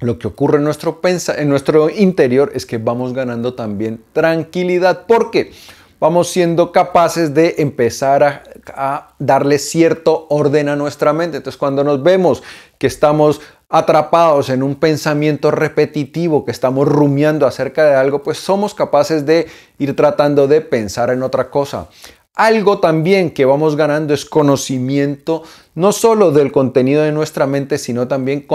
lo 0.00 0.18
que 0.18 0.28
ocurre 0.28 0.58
en 0.58 0.64
nuestro, 0.64 1.00
en 1.02 1.48
nuestro 1.48 1.88
interior 1.88 2.52
es 2.54 2.66
que 2.66 2.76
vamos 2.76 3.14
ganando 3.14 3.54
también 3.54 4.04
tranquilidad. 4.12 5.06
¿Por 5.06 5.30
qué? 5.30 5.52
Vamos 6.00 6.28
siendo 6.28 6.72
capaces 6.72 7.34
de 7.34 7.56
empezar 7.58 8.22
a, 8.74 9.14
darle 9.18 9.58
cierto 9.58 10.26
orden 10.28 10.68
a 10.68 10.76
nuestra 10.76 11.12
mente. 11.12 11.38
Entonces 11.38 11.58
cuando 11.58 11.82
nos 11.84 12.02
vemos 12.02 12.42
que 12.78 12.86
estamos 12.86 13.40
atrapados 13.68 14.48
en 14.48 14.62
un 14.62 14.76
pensamiento 14.76 15.50
repetitivo, 15.50 16.44
que 16.44 16.50
estamos 16.50 16.88
rumiando 16.88 17.46
acerca 17.46 17.84
de 17.84 17.94
algo, 17.94 18.22
pues 18.22 18.38
somos 18.38 18.74
capaces 18.74 19.26
de 19.26 19.46
ir 19.78 19.94
tratando 19.96 20.46
de 20.46 20.60
pensar 20.60 21.10
en 21.10 21.22
otra 21.22 21.50
cosa. 21.50 21.88
Algo 22.34 22.78
también 22.78 23.30
que 23.30 23.44
vamos 23.44 23.74
ganando 23.74 24.14
es 24.14 24.24
conocimiento, 24.24 25.42
no 25.74 25.90
solo 25.90 26.30
del 26.30 26.52
contenido 26.52 27.02
de 27.02 27.10
nuestra 27.10 27.48
mente, 27.48 27.78
sino 27.78 28.06
también 28.06 28.46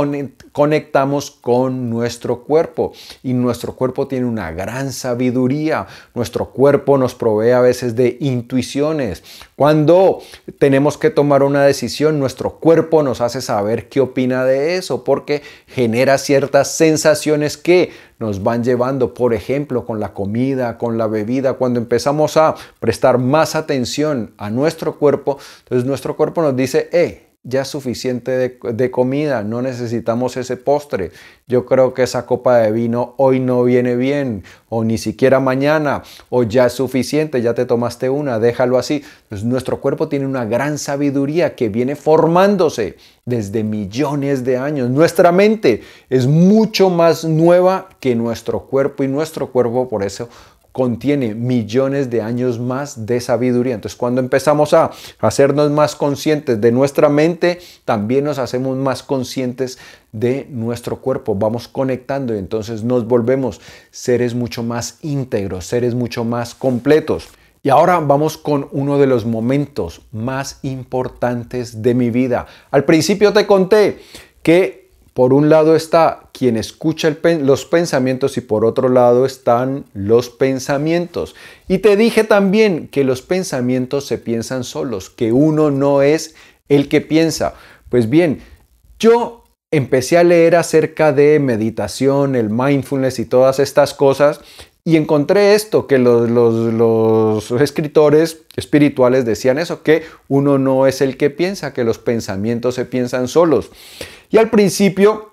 conectamos 0.53 1.31
con 1.31 1.89
nuestro 1.89 2.43
cuerpo. 2.43 2.93
Y 3.21 3.33
nuestro 3.33 3.75
cuerpo 3.75 4.07
tiene 4.07 4.25
una 4.25 4.51
gran 4.51 4.93
sabiduría. 4.93 5.87
Nuestro 6.15 6.51
cuerpo 6.51 6.97
nos 6.97 7.15
provee 7.15 7.51
a 7.51 7.59
veces 7.59 7.97
de 7.97 8.15
intuiciones. 8.21 9.23
Cuando 9.57 10.19
tenemos 10.59 10.97
que 10.97 11.09
tomar 11.09 11.43
una 11.43 11.63
decisión, 11.63 12.19
nuestro 12.19 12.59
cuerpo 12.59 13.03
nos 13.03 13.19
hace 13.19 13.41
saber 13.41 13.89
qué 13.89 13.99
opina 13.99 14.45
de 14.45 14.77
eso, 14.77 15.03
porque 15.03 15.41
genera 15.67 16.17
ciertas 16.17 16.75
sensaciones 16.75 17.57
que 17.57 17.91
nos 18.19 18.43
van 18.43 18.63
llevando, 18.63 19.13
por 19.13 19.33
ejemplo, 19.33 19.85
con 19.85 19.99
la 19.99 20.13
comida, 20.13 20.77
con 20.77 20.97
la 20.97 21.07
bebida, 21.07 21.53
cuando 21.53 21.79
empezamos 21.79 22.37
a 22.37 22.55
prestar 22.79 23.17
más 23.17 23.55
atención 23.55 24.33
a 24.37 24.49
nuestro 24.49 24.97
cuerpo, 24.97 25.37
entonces 25.63 25.85
nuestro 25.85 26.15
cuerpo 26.15 26.41
nos 26.41 26.55
dice, 26.55 26.89
eh, 26.93 27.32
ya 27.43 27.63
es 27.63 27.67
suficiente 27.67 28.57
de, 28.61 28.91
comida, 28.91 29.43
no 29.43 29.61
necesitamos 29.61 30.37
ese 30.37 30.55
postre. 30.55 31.11
Yo 31.45 31.65
creo 31.65 31.93
que 31.93 32.03
esa 32.03 32.25
copa 32.25 32.57
de 32.59 32.71
vino 32.71 33.15
hoy 33.17 33.41
no 33.41 33.63
viene 33.63 33.97
bien, 33.97 34.43
o 34.69 34.85
ni 34.85 34.97
siquiera 34.97 35.41
mañana, 35.41 36.03
o 36.29 36.43
ya 36.43 36.67
es 36.67 36.73
suficiente, 36.73 37.41
ya 37.41 37.53
te 37.53 37.65
tomaste 37.65 38.09
una, 38.09 38.39
déjalo 38.39 38.77
así. 38.77 39.03
Pues 39.27 39.43
nuestro 39.43 39.81
cuerpo 39.81 40.07
tiene 40.07 40.25
una 40.25 40.45
gran 40.45 40.77
sabiduría 40.77 41.53
que 41.53 41.67
viene 41.67 41.97
formándose 41.97 42.95
desde 43.25 43.63
millones 43.65 44.45
de 44.45 44.55
años. 44.55 44.89
Nuestra 44.89 45.33
mente 45.33 45.81
es 46.09 46.27
mucho 46.27 46.89
más 46.89 47.25
nueva 47.25 47.89
que 47.99 48.15
nuestro 48.15 48.61
cuerpo 48.61 49.03
y 49.03 49.09
nuestro 49.09 49.51
cuerpo 49.51 49.89
por 49.89 50.03
eso 50.03 50.29
contiene 50.73 51.35
millones 51.35 52.09
de 52.09 52.21
años 52.21 52.59
más 52.59 53.05
de 53.05 53.21
sabiduría. 53.21 53.75
Entonces, 53.75 53.95
cuando 53.95 54.19
empezamos 54.19 54.73
a 54.73 54.91
hacernos 55.19 55.71
más 55.71 55.95
conscientes 55.95 56.59
de 56.59 56.71
nuestra 56.71 57.07
mente, 57.07 57.59
también 57.85 58.25
nos 58.25 58.39
hacemos 58.39 58.75
más 58.75 59.03
conscientes 59.03 59.77
de 60.11 60.47
nuestro 60.49 60.97
cuerpo. 60.97 61.35
Vamos 61.35 61.67
conectando 61.67 62.35
y 62.35 62.39
entonces 62.39 62.83
nos 62.83 63.07
volvemos 63.07 63.61
seres 63.91 64.33
mucho 64.33 64.63
más 64.63 64.97
íntegros, 65.03 65.67
seres 65.67 65.93
mucho 65.93 66.25
más 66.25 66.55
completos. 66.55 67.29
Y 67.61 67.69
ahora 67.69 67.99
vamos 67.99 68.37
con 68.37 68.67
uno 68.71 68.97
de 68.97 69.07
los 69.07 69.25
momentos 69.25 70.01
más 70.11 70.59
importantes 70.63 71.81
de 71.83 71.93
mi 71.93 72.09
vida. 72.09 72.47
Al 72.71 72.83
principio 72.83 73.31
te 73.31 73.45
conté 73.45 73.99
que 74.41 74.82
por 75.13 75.31
un 75.33 75.49
lado 75.49 75.75
está 75.75 76.29
quien 76.31 76.57
escucha 76.57 77.15
los 77.41 77.65
pensamientos 77.65 78.37
y 78.37 78.41
por 78.41 78.65
otro 78.65 78.89
lado 78.89 79.25
están 79.25 79.85
los 79.93 80.29
pensamientos. 80.29 81.35
Y 81.67 81.79
te 81.79 81.95
dije 81.95 82.23
también 82.23 82.87
que 82.87 83.03
los 83.03 83.21
pensamientos 83.21 84.07
se 84.07 84.17
piensan 84.17 84.63
solos, 84.63 85.11
que 85.11 85.31
uno 85.31 85.69
no 85.69 86.01
es 86.01 86.33
el 86.67 86.89
que 86.89 87.01
piensa. 87.01 87.53
Pues 87.89 88.09
bien, 88.09 88.41
yo 88.97 89.43
empecé 89.69 90.17
a 90.17 90.23
leer 90.23 90.55
acerca 90.55 91.13
de 91.13 91.39
meditación, 91.39 92.35
el 92.35 92.49
mindfulness 92.49 93.19
y 93.19 93.25
todas 93.25 93.59
estas 93.59 93.93
cosas 93.93 94.41
y 94.85 94.97
encontré 94.97 95.55
esto, 95.55 95.87
que 95.87 95.97
los, 95.97 96.29
los, 96.29 97.51
escritores 97.61 98.41
espirituales 98.57 99.23
decían 99.23 99.57
eso, 99.57 99.81
que 99.81 100.03
uno 100.27 100.57
no 100.57 100.87
es 100.87 100.99
el 100.99 101.15
que 101.15 101.29
piensa, 101.29 101.73
que 101.73 101.85
los 101.85 101.99
pensamientos 101.99 102.75
se 102.75 102.83
piensan 102.83 103.29
solos. 103.29 103.71
Y 104.33 104.39
al 104.39 104.49
principio 104.49 105.29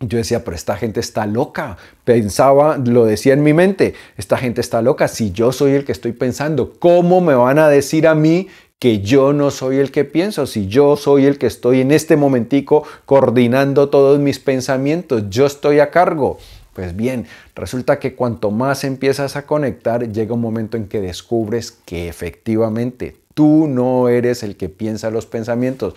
yo 0.00 0.18
decía, 0.18 0.42
pero 0.42 0.56
esta 0.56 0.76
gente 0.76 0.98
está 0.98 1.26
loca. 1.26 1.76
Pensaba, 2.02 2.76
lo 2.76 3.04
decía 3.04 3.34
en 3.34 3.44
mi 3.44 3.52
mente, 3.52 3.94
esta 4.16 4.36
gente 4.36 4.60
está 4.60 4.82
loca. 4.82 5.06
Si 5.06 5.30
yo 5.30 5.52
soy 5.52 5.74
el 5.74 5.84
que 5.84 5.92
estoy 5.92 6.10
pensando, 6.10 6.72
¿cómo 6.80 7.20
me 7.20 7.36
van 7.36 7.60
a 7.60 7.68
decir 7.68 8.08
a 8.08 8.16
mí 8.16 8.48
que 8.80 8.98
yo 8.98 9.32
no 9.32 9.52
soy 9.52 9.76
el 9.76 9.92
que 9.92 10.04
pienso? 10.04 10.48
Si 10.48 10.66
yo 10.66 10.96
soy 10.96 11.26
el 11.26 11.38
que 11.38 11.46
estoy 11.46 11.82
en 11.82 11.92
este 11.92 12.16
momentico 12.16 12.82
coordinando 13.06 13.90
todos 13.90 14.18
mis 14.18 14.40
pensamientos, 14.40 15.30
yo 15.30 15.46
estoy 15.46 15.78
a 15.78 15.92
cargo. 15.92 16.38
Pues 16.72 16.96
bien, 16.96 17.26
resulta 17.54 18.00
que 18.00 18.16
cuanto 18.16 18.50
más 18.50 18.82
empiezas 18.82 19.36
a 19.36 19.46
conectar, 19.46 20.10
llega 20.10 20.34
un 20.34 20.40
momento 20.40 20.76
en 20.76 20.88
que 20.88 21.00
descubres 21.00 21.70
que 21.70 22.08
efectivamente 22.08 23.18
tú 23.34 23.68
no 23.68 24.08
eres 24.08 24.42
el 24.42 24.56
que 24.56 24.68
piensa 24.68 25.12
los 25.12 25.26
pensamientos 25.26 25.94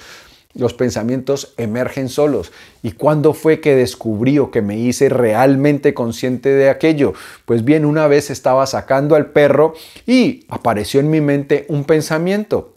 los 0.56 0.74
pensamientos 0.74 1.54
emergen 1.58 2.10
solos. 2.10 2.52
¿Y 2.82 2.94
cuándo 2.94 3.34
fue 3.34 3.60
que 3.60 3.76
descubrí 3.76 4.40
o 4.40 4.52
que 4.52 4.62
me 4.62 4.78
hice 4.78 5.10
realmente 5.10 5.94
consciente 5.94 6.50
de 6.50 6.70
aquello? 6.70 7.14
Pues 7.46 7.64
bien, 7.64 7.86
una 7.86 8.08
vez 8.08 8.30
estaba 8.30 8.66
sacando 8.66 9.16
al 9.16 9.28
perro 9.28 9.74
y 10.08 10.46
apareció 10.50 11.00
en 11.00 11.10
mi 11.10 11.22
mente 11.22 11.66
un 11.70 11.84
pensamiento. 11.84 12.76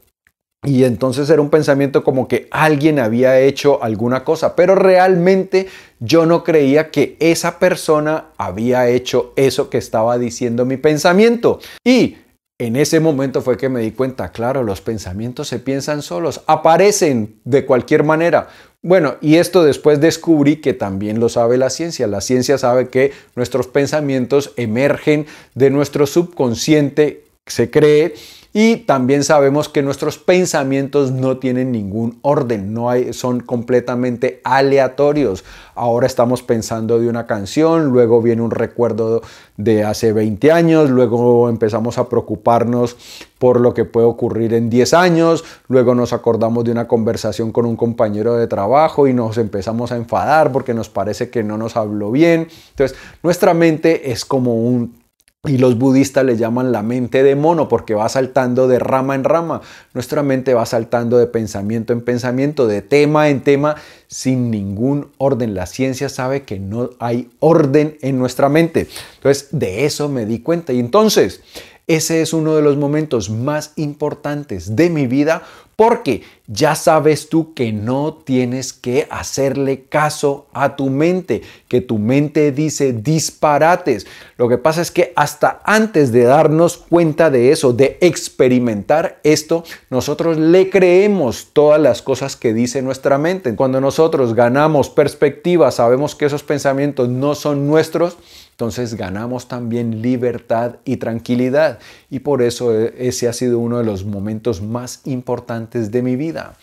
Y 0.65 0.83
entonces 0.83 1.31
era 1.31 1.41
un 1.41 1.51
pensamiento 1.51 2.03
como 2.03 2.27
que 2.27 2.49
alguien 2.51 2.99
había 2.99 3.39
hecho 3.39 3.81
alguna 3.81 4.25
cosa, 4.25 4.57
pero 4.57 4.75
realmente 4.75 5.69
yo 6.01 6.27
no 6.27 6.43
creía 6.43 6.91
que 6.91 7.17
esa 7.21 7.61
persona 7.61 8.27
había 8.39 8.89
hecho 8.89 9.33
eso 9.37 9.71
que 9.71 9.79
estaba 9.79 10.19
diciendo 10.19 10.65
mi 10.65 10.77
pensamiento. 10.77 11.61
Y 11.85 12.17
en 12.59 12.75
ese 12.75 12.99
momento 12.99 13.41
fue 13.41 13.57
que 13.57 13.69
me 13.69 13.81
di 13.81 13.93
cuenta, 13.93 14.33
claro, 14.33 14.65
los 14.65 14.81
pensamientos 14.81 15.47
se 15.47 15.61
piensan 15.61 16.03
solos, 16.03 16.43
aparecen 16.47 17.37
de 17.45 17.65
cualquier 17.65 18.03
manera. 18.03 18.49
Bueno, 18.83 19.17
y 19.21 19.37
esto 19.37 19.63
después 19.63 20.01
descubrí 20.01 20.57
que 20.57 20.73
también 20.73 21.21
lo 21.21 21.29
sabe 21.29 21.57
la 21.57 21.71
ciencia. 21.71 22.09
La 22.09 22.21
ciencia 22.21 22.59
sabe 22.59 22.89
que 22.89 23.13
nuestros 23.37 23.69
pensamientos 23.69 24.53
emergen 24.57 25.27
de 25.55 25.71
nuestro 25.71 26.07
subconsciente, 26.07 27.25
se 27.47 27.71
cree, 27.71 28.15
y 28.61 28.75
también 28.75 29.23
sabemos 29.23 29.69
que 29.69 29.83
nuestros 29.83 30.19
pensamientos 30.19 31.13
no 31.13 31.37
tienen 31.37 31.71
ningún 31.71 32.19
orden, 32.23 32.75
no 32.75 32.91
hay, 32.91 33.13
son 33.13 33.39
completamente 33.39 34.41
aleatorios. 34.43 35.45
Ahora 35.77 36.09
estamos 36.09 36.43
pensando 36.43 36.99
de 36.99 37.09
una 37.09 37.25
canción, 37.25 37.91
luego 37.91 38.21
viene 38.21 38.43
un 38.43 38.51
recuerdo 38.51 39.23
de 39.57 39.85
hace 39.85 40.13
20 40.13 40.51
años, 40.51 40.91
luego 40.91 41.49
empezamos 41.49 41.99
a 41.99 42.09
preocuparnos 42.09 42.97
por 43.39 43.61
lo 43.61 43.75
que 43.75 43.85
puede 43.85 44.09
ocurrir 44.09 44.53
en 44.55 44.71
10 44.71 44.93
años, 44.93 45.45
luego 45.69 45.95
nos 45.95 46.13
acordamos 46.13 46.65
de 46.65 46.73
una 46.73 46.89
conversación 46.89 47.53
con 47.53 47.65
un 47.65 47.77
compañero 47.77 48.35
de 48.35 48.49
trabajo 48.49 49.07
y 49.07 49.15
nos 49.15 49.39
empezamos 49.39 49.93
a 49.93 49.97
enfadar 49.97 50.51
porque 50.51 50.75
nos 50.75 50.89
parece 50.89 51.31
que 51.31 51.45
no 51.45 51.59
nos 51.59 51.77
habló 51.77 52.11
bien. 52.11 52.49
Entonces, 52.71 52.99
nuestra 53.23 53.55
mente 53.55 54.11
es 54.11 54.25
como 54.25 54.57
un 54.57 54.98
y 55.47 55.59
los 55.59 55.79
budistas 55.79 56.25
le 56.25 56.37
llaman 56.37 56.73
la 56.73 56.83
mente 56.83 57.23
de 57.23 57.37
mono 57.37 57.69
porque 57.69 57.95
va 57.95 58.09
saltando 58.09 58.67
de 58.67 58.81
rama 58.81 59.15
en 59.15 59.23
rama. 59.23 59.61
Nuestra 59.95 60.25
mente 60.25 60.53
va 60.53 60.67
saltando 60.67 61.17
de 61.17 61.29
pensamiento 61.29 61.93
en 61.93 62.01
pensamiento, 62.01 62.67
de 62.67 62.83
tema 62.83 63.29
en 63.29 63.43
tema, 63.43 63.77
sin 64.09 64.51
ningún 64.51 65.13
orden. 65.17 65.55
La 65.55 65.67
ciencia 65.67 66.09
sabe 66.09 66.43
que 66.43 66.59
no 66.59 66.91
hay 66.99 67.31
orden 67.39 67.99
en 68.01 68.19
nuestra 68.19 68.49
mente. 68.49 68.89
Entonces, 69.15 69.49
de 69.53 69.85
eso 69.85 70.09
me 70.09 70.27
di 70.27 70.41
cuenta. 70.41 70.73
Y 70.73 70.81
entonces, 70.81 71.41
ese 71.87 72.21
es 72.21 72.33
uno 72.33 72.57
de 72.57 72.63
los 72.63 72.77
momentos 72.77 73.31
más 73.31 73.75
importantes 73.77 74.75
de 74.75 74.91
mi 74.91 75.07
vida 75.07 75.45
porque 75.79 76.23
ya 76.49 76.75
sabes 76.75 77.29
tú 77.29 77.55
que 77.55 77.73
no 77.73 78.13
tienes 78.13 78.73
que 78.73 79.07
hacerle 79.11 79.85
caso 79.85 80.47
a 80.53 80.75
tu 80.75 80.91
mente, 80.91 81.43
que 81.69 81.81
tu 81.81 81.99
mente 81.99 82.51
dice 82.51 82.93
disparates. 82.93 84.05
Lo 84.39 84.49
que 84.49 84.59
pasa 84.59 84.83
es 84.83 84.91
que 84.91 85.13
hasta 85.15 85.61
antes 85.63 86.11
de 86.11 86.25
darnos 86.25 86.79
cuenta 86.79 87.31
de 87.31 87.53
eso, 87.53 87.73
de 87.73 87.97
experimentar 88.01 89.21
esto, 89.23 89.63
nosotros 89.89 90.37
le 90.37 90.69
creemos 90.69 91.51
todas 91.53 91.81
las 91.81 92.03
cosas 92.03 92.35
que 92.35 92.53
dice 92.53 92.83
nuestra 92.83 93.17
mente. 93.17 93.55
Cuando 93.55 93.81
nosotros 93.81 94.35
ganamos 94.35 94.91
perspectiva, 94.91 95.71
sabemos 95.71 96.17
que 96.17 96.27
esos 96.27 96.43
pensamientos 96.43 97.09
no 97.09 97.37
son 97.37 97.69
nuestros, 97.69 98.17
entonces 98.59 98.97
ganamos 98.97 99.47
también 99.47 100.03
libertad 100.03 100.79
y 100.85 100.97
tranquilidad. 100.97 101.79
Y 102.11 102.19
por 102.19 102.43
eso 102.43 102.77
eh, 102.77 102.93
ese 102.99 103.29
ha 103.29 103.33
sido 103.33 103.61
uno 103.61 103.79
de 103.79 103.85
los 103.85 104.05
momentos 104.05 104.63
más 104.63 105.03
importantes 105.05 105.93
de 105.93 106.03
mi 106.03 106.17
vida. 106.17 106.57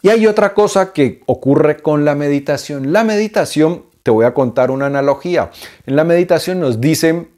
Y 0.00 0.08
hay 0.08 0.26
otra 0.26 0.54
cosa 0.54 0.94
que 0.94 1.20
ocurre 1.26 1.82
con 1.82 2.06
la 2.06 2.14
meditación. 2.14 2.90
La 2.90 3.04
meditación, 3.04 3.84
te 4.02 4.10
voy 4.10 4.24
a 4.24 4.32
contar 4.32 4.70
una 4.70 4.86
analogía. 4.86 5.50
En 5.84 5.94
la 5.96 6.04
meditación 6.04 6.58
nos 6.58 6.80
dicen 6.80 7.28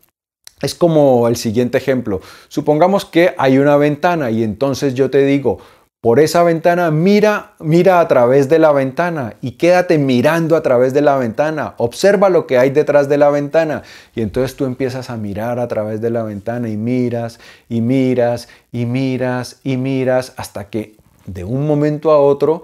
es 0.62 0.76
como 0.76 1.26
el 1.26 1.34
siguiente 1.34 1.78
ejemplo. 1.78 2.20
Supongamos 2.46 3.04
que 3.04 3.34
hay 3.36 3.58
una 3.58 3.76
ventana 3.76 4.30
y 4.30 4.44
entonces 4.44 4.94
yo 4.94 5.10
te 5.10 5.24
digo, 5.24 5.58
por 6.00 6.20
esa 6.20 6.44
ventana, 6.44 6.92
mira, 6.92 7.54
mira 7.58 7.98
a 7.98 8.06
través 8.06 8.48
de 8.48 8.60
la 8.60 8.70
ventana 8.70 9.34
y 9.40 9.52
quédate 9.52 9.98
mirando 9.98 10.54
a 10.54 10.62
través 10.62 10.94
de 10.94 11.00
la 11.00 11.16
ventana. 11.16 11.74
Observa 11.78 12.28
lo 12.28 12.46
que 12.46 12.56
hay 12.56 12.70
detrás 12.70 13.08
de 13.08 13.18
la 13.18 13.30
ventana 13.30 13.82
y 14.14 14.22
entonces 14.22 14.56
tú 14.56 14.64
empiezas 14.64 15.10
a 15.10 15.16
mirar 15.16 15.58
a 15.58 15.66
través 15.66 16.00
de 16.00 16.10
la 16.10 16.22
ventana 16.22 16.68
y 16.68 16.76
miras 16.76 17.40
y 17.68 17.80
miras 17.80 18.48
y 18.70 18.86
miras 18.86 19.58
y 19.64 19.76
miras 19.76 20.34
hasta 20.36 20.70
que 20.70 20.94
de 21.26 21.42
un 21.42 21.66
momento 21.66 22.12
a 22.12 22.20
otro 22.20 22.62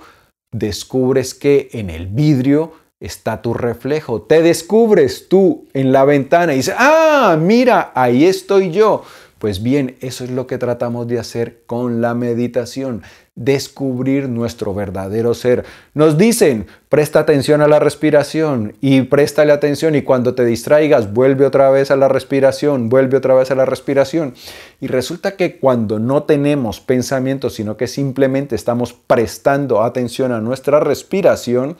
descubres 0.52 1.34
que 1.34 1.70
en 1.72 1.90
el 1.90 2.06
vidrio 2.06 2.72
está 3.00 3.42
tu 3.42 3.52
reflejo. 3.52 4.22
Te 4.22 4.42
descubres 4.42 5.28
tú 5.28 5.66
en 5.74 5.92
la 5.92 6.04
ventana 6.04 6.54
y 6.54 6.58
dices, 6.58 6.76
ah, 6.78 7.36
mira, 7.38 7.90
ahí 7.96 8.24
estoy 8.24 8.70
yo. 8.70 9.02
Pues 9.44 9.62
bien, 9.62 9.96
eso 10.00 10.24
es 10.24 10.30
lo 10.30 10.46
que 10.46 10.56
tratamos 10.56 11.06
de 11.06 11.18
hacer 11.18 11.64
con 11.66 12.00
la 12.00 12.14
meditación, 12.14 13.02
descubrir 13.34 14.26
nuestro 14.26 14.72
verdadero 14.72 15.34
ser. 15.34 15.66
Nos 15.92 16.16
dicen, 16.16 16.66
presta 16.88 17.18
atención 17.18 17.60
a 17.60 17.68
la 17.68 17.78
respiración 17.78 18.72
y 18.80 19.02
préstale 19.02 19.52
atención 19.52 19.96
y 19.96 20.00
cuando 20.00 20.34
te 20.34 20.46
distraigas, 20.46 21.12
vuelve 21.12 21.44
otra 21.44 21.68
vez 21.68 21.90
a 21.90 21.96
la 21.96 22.08
respiración, 22.08 22.88
vuelve 22.88 23.18
otra 23.18 23.34
vez 23.34 23.50
a 23.50 23.54
la 23.54 23.66
respiración. 23.66 24.32
Y 24.80 24.86
resulta 24.86 25.36
que 25.36 25.58
cuando 25.58 25.98
no 25.98 26.22
tenemos 26.22 26.80
pensamientos, 26.80 27.52
sino 27.52 27.76
que 27.76 27.86
simplemente 27.86 28.56
estamos 28.56 28.94
prestando 28.94 29.82
atención 29.82 30.32
a 30.32 30.40
nuestra 30.40 30.80
respiración, 30.80 31.76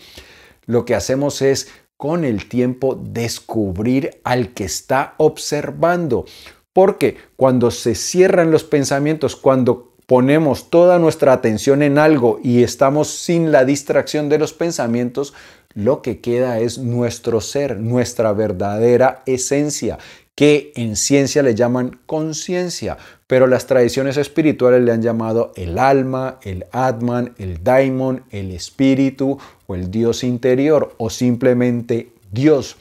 lo 0.67 0.85
que 0.85 0.95
hacemos 0.95 1.41
es 1.41 1.69
con 1.97 2.27
el 2.27 2.47
tiempo 2.47 3.01
descubrir 3.03 4.21
al 4.25 4.53
que 4.53 4.65
está 4.65 5.15
observando. 5.17 6.27
Porque 6.75 7.17
cuando 7.37 7.71
se 7.71 7.95
cierran 7.95 8.51
los 8.51 8.65
pensamientos, 8.65 9.37
cuando 9.37 9.95
ponemos 10.07 10.69
toda 10.69 10.99
nuestra 10.99 11.33
atención 11.33 11.83
en 11.83 11.97
algo 11.97 12.41
y 12.43 12.63
estamos 12.63 13.09
sin 13.09 13.53
la 13.53 13.65
distracción 13.65 14.29
de 14.29 14.39
los 14.39 14.53
pensamientos, 14.53 15.33
lo 15.73 16.03
que 16.03 16.21
queda 16.21 16.59
es 16.59 16.77
nuestro 16.79 17.41
ser, 17.41 17.79
nuestra 17.79 18.33
verdadera 18.33 19.23
esencia, 19.25 19.99
que 20.35 20.73
en 20.75 20.97
ciencia 20.97 21.43
le 21.43 21.55
llaman 21.55 22.01
conciencia, 22.07 22.99
pero 23.27 23.47
las 23.47 23.67
tradiciones 23.67 24.17
espirituales 24.17 24.83
le 24.83 24.93
han 24.93 25.01
llamado 25.01 25.53
el 25.57 25.79
alma, 25.79 26.39
el 26.43 26.67
Atman, 26.73 27.35
el 27.39 27.63
Daimon, 27.63 28.25
el 28.31 28.51
espíritu 28.51 29.39
o 29.67 29.75
el 29.77 29.91
Dios 29.91 30.25
interior 30.25 30.95
o 30.99 31.09
simplemente 31.09 32.11
Dios. 32.33 32.77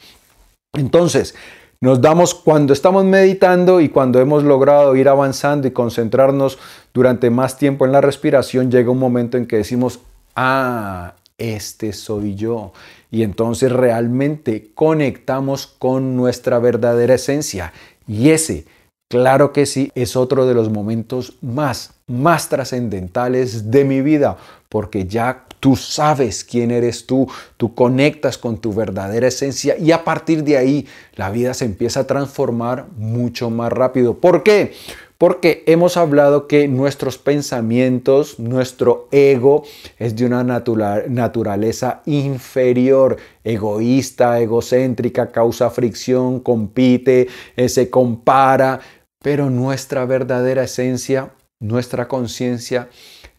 Entonces, 0.72 1.36
nos 1.84 2.00
damos 2.00 2.34
cuando 2.34 2.72
estamos 2.72 3.04
meditando 3.04 3.78
y 3.78 3.90
cuando 3.90 4.18
hemos 4.18 4.42
logrado 4.42 4.96
ir 4.96 5.06
avanzando 5.06 5.68
y 5.68 5.72
concentrarnos 5.72 6.58
durante 6.94 7.28
más 7.28 7.58
tiempo 7.58 7.84
en 7.84 7.92
la 7.92 8.00
respiración, 8.00 8.70
llega 8.70 8.90
un 8.90 8.98
momento 8.98 9.36
en 9.36 9.44
que 9.44 9.58
decimos, 9.58 10.00
ah, 10.34 11.12
este 11.36 11.92
soy 11.92 12.36
yo. 12.36 12.72
Y 13.10 13.22
entonces 13.22 13.70
realmente 13.70 14.70
conectamos 14.74 15.66
con 15.66 16.16
nuestra 16.16 16.58
verdadera 16.58 17.16
esencia. 17.16 17.74
Y 18.08 18.30
ese, 18.30 18.64
claro 19.10 19.52
que 19.52 19.66
sí, 19.66 19.92
es 19.94 20.16
otro 20.16 20.46
de 20.46 20.54
los 20.54 20.70
momentos 20.70 21.36
más, 21.42 21.92
más 22.06 22.48
trascendentales 22.48 23.70
de 23.70 23.84
mi 23.84 24.00
vida, 24.00 24.38
porque 24.70 25.04
ya 25.04 25.44
Tú 25.64 25.76
sabes 25.76 26.44
quién 26.44 26.70
eres 26.70 27.06
tú, 27.06 27.26
tú 27.56 27.74
conectas 27.74 28.36
con 28.36 28.58
tu 28.58 28.74
verdadera 28.74 29.28
esencia 29.28 29.78
y 29.78 29.92
a 29.92 30.04
partir 30.04 30.44
de 30.44 30.58
ahí 30.58 30.86
la 31.14 31.30
vida 31.30 31.54
se 31.54 31.64
empieza 31.64 32.00
a 32.00 32.06
transformar 32.06 32.88
mucho 32.98 33.48
más 33.48 33.72
rápido. 33.72 34.18
¿Por 34.18 34.42
qué? 34.42 34.74
Porque 35.16 35.64
hemos 35.66 35.96
hablado 35.96 36.48
que 36.48 36.68
nuestros 36.68 37.16
pensamientos, 37.16 38.38
nuestro 38.38 39.08
ego 39.10 39.62
es 39.98 40.14
de 40.16 40.26
una 40.26 40.44
naturaleza 40.44 42.02
inferior, 42.04 43.16
egoísta, 43.42 44.38
egocéntrica, 44.40 45.32
causa 45.32 45.70
fricción, 45.70 46.40
compite, 46.40 47.28
eh, 47.56 47.70
se 47.70 47.88
compara, 47.88 48.80
pero 49.22 49.48
nuestra 49.48 50.04
verdadera 50.04 50.64
esencia, 50.64 51.30
nuestra 51.58 52.06
conciencia, 52.06 52.90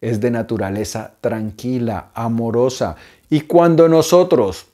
es 0.06 0.22
de 0.22 0.30
naturaleza 0.30 1.14
tranquila, 1.20 2.10
amorosa. 2.14 2.96
Y 3.28 3.42
cuando 3.42 3.90
nosotros 3.90 4.68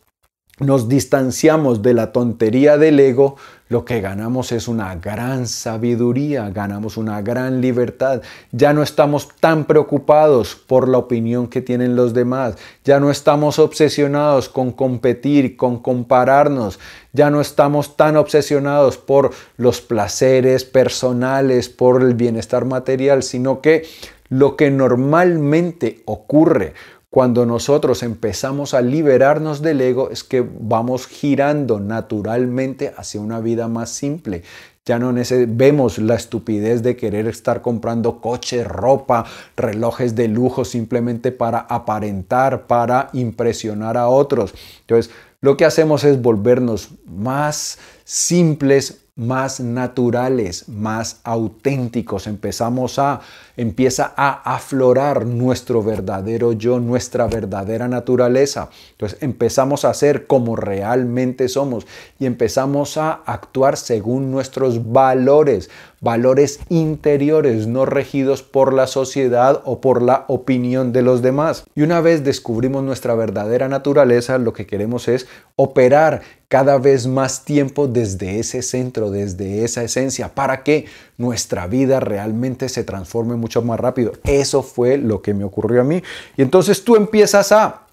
nos 0.60 0.90
distanciamos 0.90 1.82
de 1.82 1.94
la 1.94 2.12
tontería 2.12 2.78
del 2.78 3.00
ego, 3.00 3.38
lo 3.70 3.86
que 3.86 4.02
ganamos 4.02 4.52
es 4.52 4.68
una 4.68 4.94
gran 4.96 5.48
sabiduría, 5.48 6.50
ganamos 6.50 6.98
una 6.98 7.22
gran 7.22 7.62
libertad. 7.62 8.22
Ya 8.52 8.74
no 8.74 8.84
estamos 8.84 9.30
tan 9.40 9.64
preocupados 9.64 10.56
por 10.56 10.90
la 10.90 10.98
opinión 10.98 11.48
que 11.48 11.62
tienen 11.62 11.96
los 11.96 12.14
demás, 12.14 12.56
ya 12.84 13.00
no 13.00 13.10
estamos 13.10 13.58
obsesionados 13.58 14.50
con 14.50 14.74
competir, 14.74 15.56
con 15.56 15.80
compararnos, 15.80 16.78
ya 17.14 17.30
no 17.30 17.40
estamos 17.40 17.96
tan 17.96 18.18
obsesionados 18.18 18.98
por 18.98 19.32
los 19.56 19.80
placeres 19.80 20.66
personales, 20.66 21.70
por 21.70 22.02
el 22.02 22.16
bienestar 22.16 22.66
material, 22.66 23.24
sino 23.24 23.62
que 23.62 23.86
lo 24.32 24.56
que 24.56 24.72
normalmente 24.72 26.04
ocurre 26.06 26.74
cuando 27.10 27.46
nosotros 27.46 28.02
empezamos 28.02 28.74
a 28.74 28.80
liberarnos 28.80 29.62
del 29.62 29.82
ego 29.82 30.10
es 30.10 30.24
que 30.24 30.40
vamos 30.42 31.06
girando 31.06 31.82
naturalmente 31.82 32.94
hacia 32.96 33.20
una 33.20 33.42
vida 33.42 33.68
más 33.68 33.90
simple. 33.90 34.44
Ya 34.86 35.00
no 35.00 35.14
vemos 35.50 35.98
la 35.98 36.16
estupidez 36.16 36.82
de 36.82 36.96
querer 36.96 37.28
estar 37.28 37.62
comprando 37.62 38.22
coches, 38.22 38.66
ropa, 38.66 39.26
relojes 39.58 40.16
de 40.16 40.30
lujo 40.30 40.64
simplemente 40.64 41.34
para 41.34 41.60
aparentar, 41.60 42.68
para 42.68 43.10
impresionar 43.12 43.98
a 43.98 44.08
otros. 44.08 44.54
Entonces, 44.80 45.14
lo 45.42 45.58
que 45.58 45.66
hacemos 45.66 46.06
es 46.06 46.22
volvernos 46.22 46.92
más 47.06 47.80
simples, 48.06 49.02
más 49.22 49.60
naturales, 49.60 50.68
más 50.68 51.20
auténticos. 51.24 52.26
Empezamos 52.26 52.98
a, 52.98 53.22
empieza 53.56 54.12
a 54.18 54.56
aflorar 54.56 55.28
nuestro 55.28 55.84
verdadero 55.84 56.54
yo, 56.54 56.80
nuestra 56.80 57.28
verdadera 57.28 57.88
naturaleza. 57.88 58.70
Entonces 58.94 59.22
empezamos 59.22 59.86
a 59.86 59.94
ser 59.94 60.26
como 60.26 60.56
realmente 60.56 61.50
somos 61.50 61.86
y 62.20 62.26
empezamos 62.26 62.98
a 62.98 63.22
actuar 63.26 63.78
según 63.78 64.32
nuestros 64.32 64.92
valores, 64.92 65.70
valores 66.02 66.60
interiores, 66.70 67.68
no 67.68 67.86
regidos 67.86 68.42
por 68.42 68.74
la 68.74 68.88
sociedad 68.88 69.62
o 69.66 69.80
por 69.80 70.02
la 70.02 70.26
opinión 70.28 70.92
de 70.92 71.04
los 71.04 71.22
demás. 71.22 71.64
Y 71.76 71.84
una 71.84 72.02
vez 72.02 72.24
descubrimos 72.24 72.84
nuestra 72.84 73.14
verdadera 73.14 73.70
naturaleza, 73.70 74.40
lo 74.40 74.52
que 74.52 74.66
queremos 74.66 75.08
es 75.08 75.28
operar 75.56 76.22
cada 76.48 76.80
vez 76.80 77.08
más 77.08 77.46
tiempo 77.46 77.88
desde 77.88 78.40
ese 78.40 78.64
centro, 78.64 79.12
desde 79.12 79.64
esa 79.64 79.84
esencia, 79.84 80.34
para 80.34 80.64
que 80.64 80.86
nuestra 81.18 81.68
vida 81.68 82.00
realmente 82.00 82.68
se 82.68 82.84
transforme 82.84 83.36
mucho 83.36 83.62
más 83.62 83.80
rápido. 83.80 84.14
Eso 84.24 84.64
fue 84.64 84.98
lo 84.98 85.22
que 85.22 85.36
me 85.36 85.44
ocurrió 85.44 85.82
a 85.82 85.86
mí. 85.86 86.02
Y 86.36 86.42
entonces 86.42 86.84
tú 86.84 86.96
empiezas 86.96 87.52
a 87.52 87.84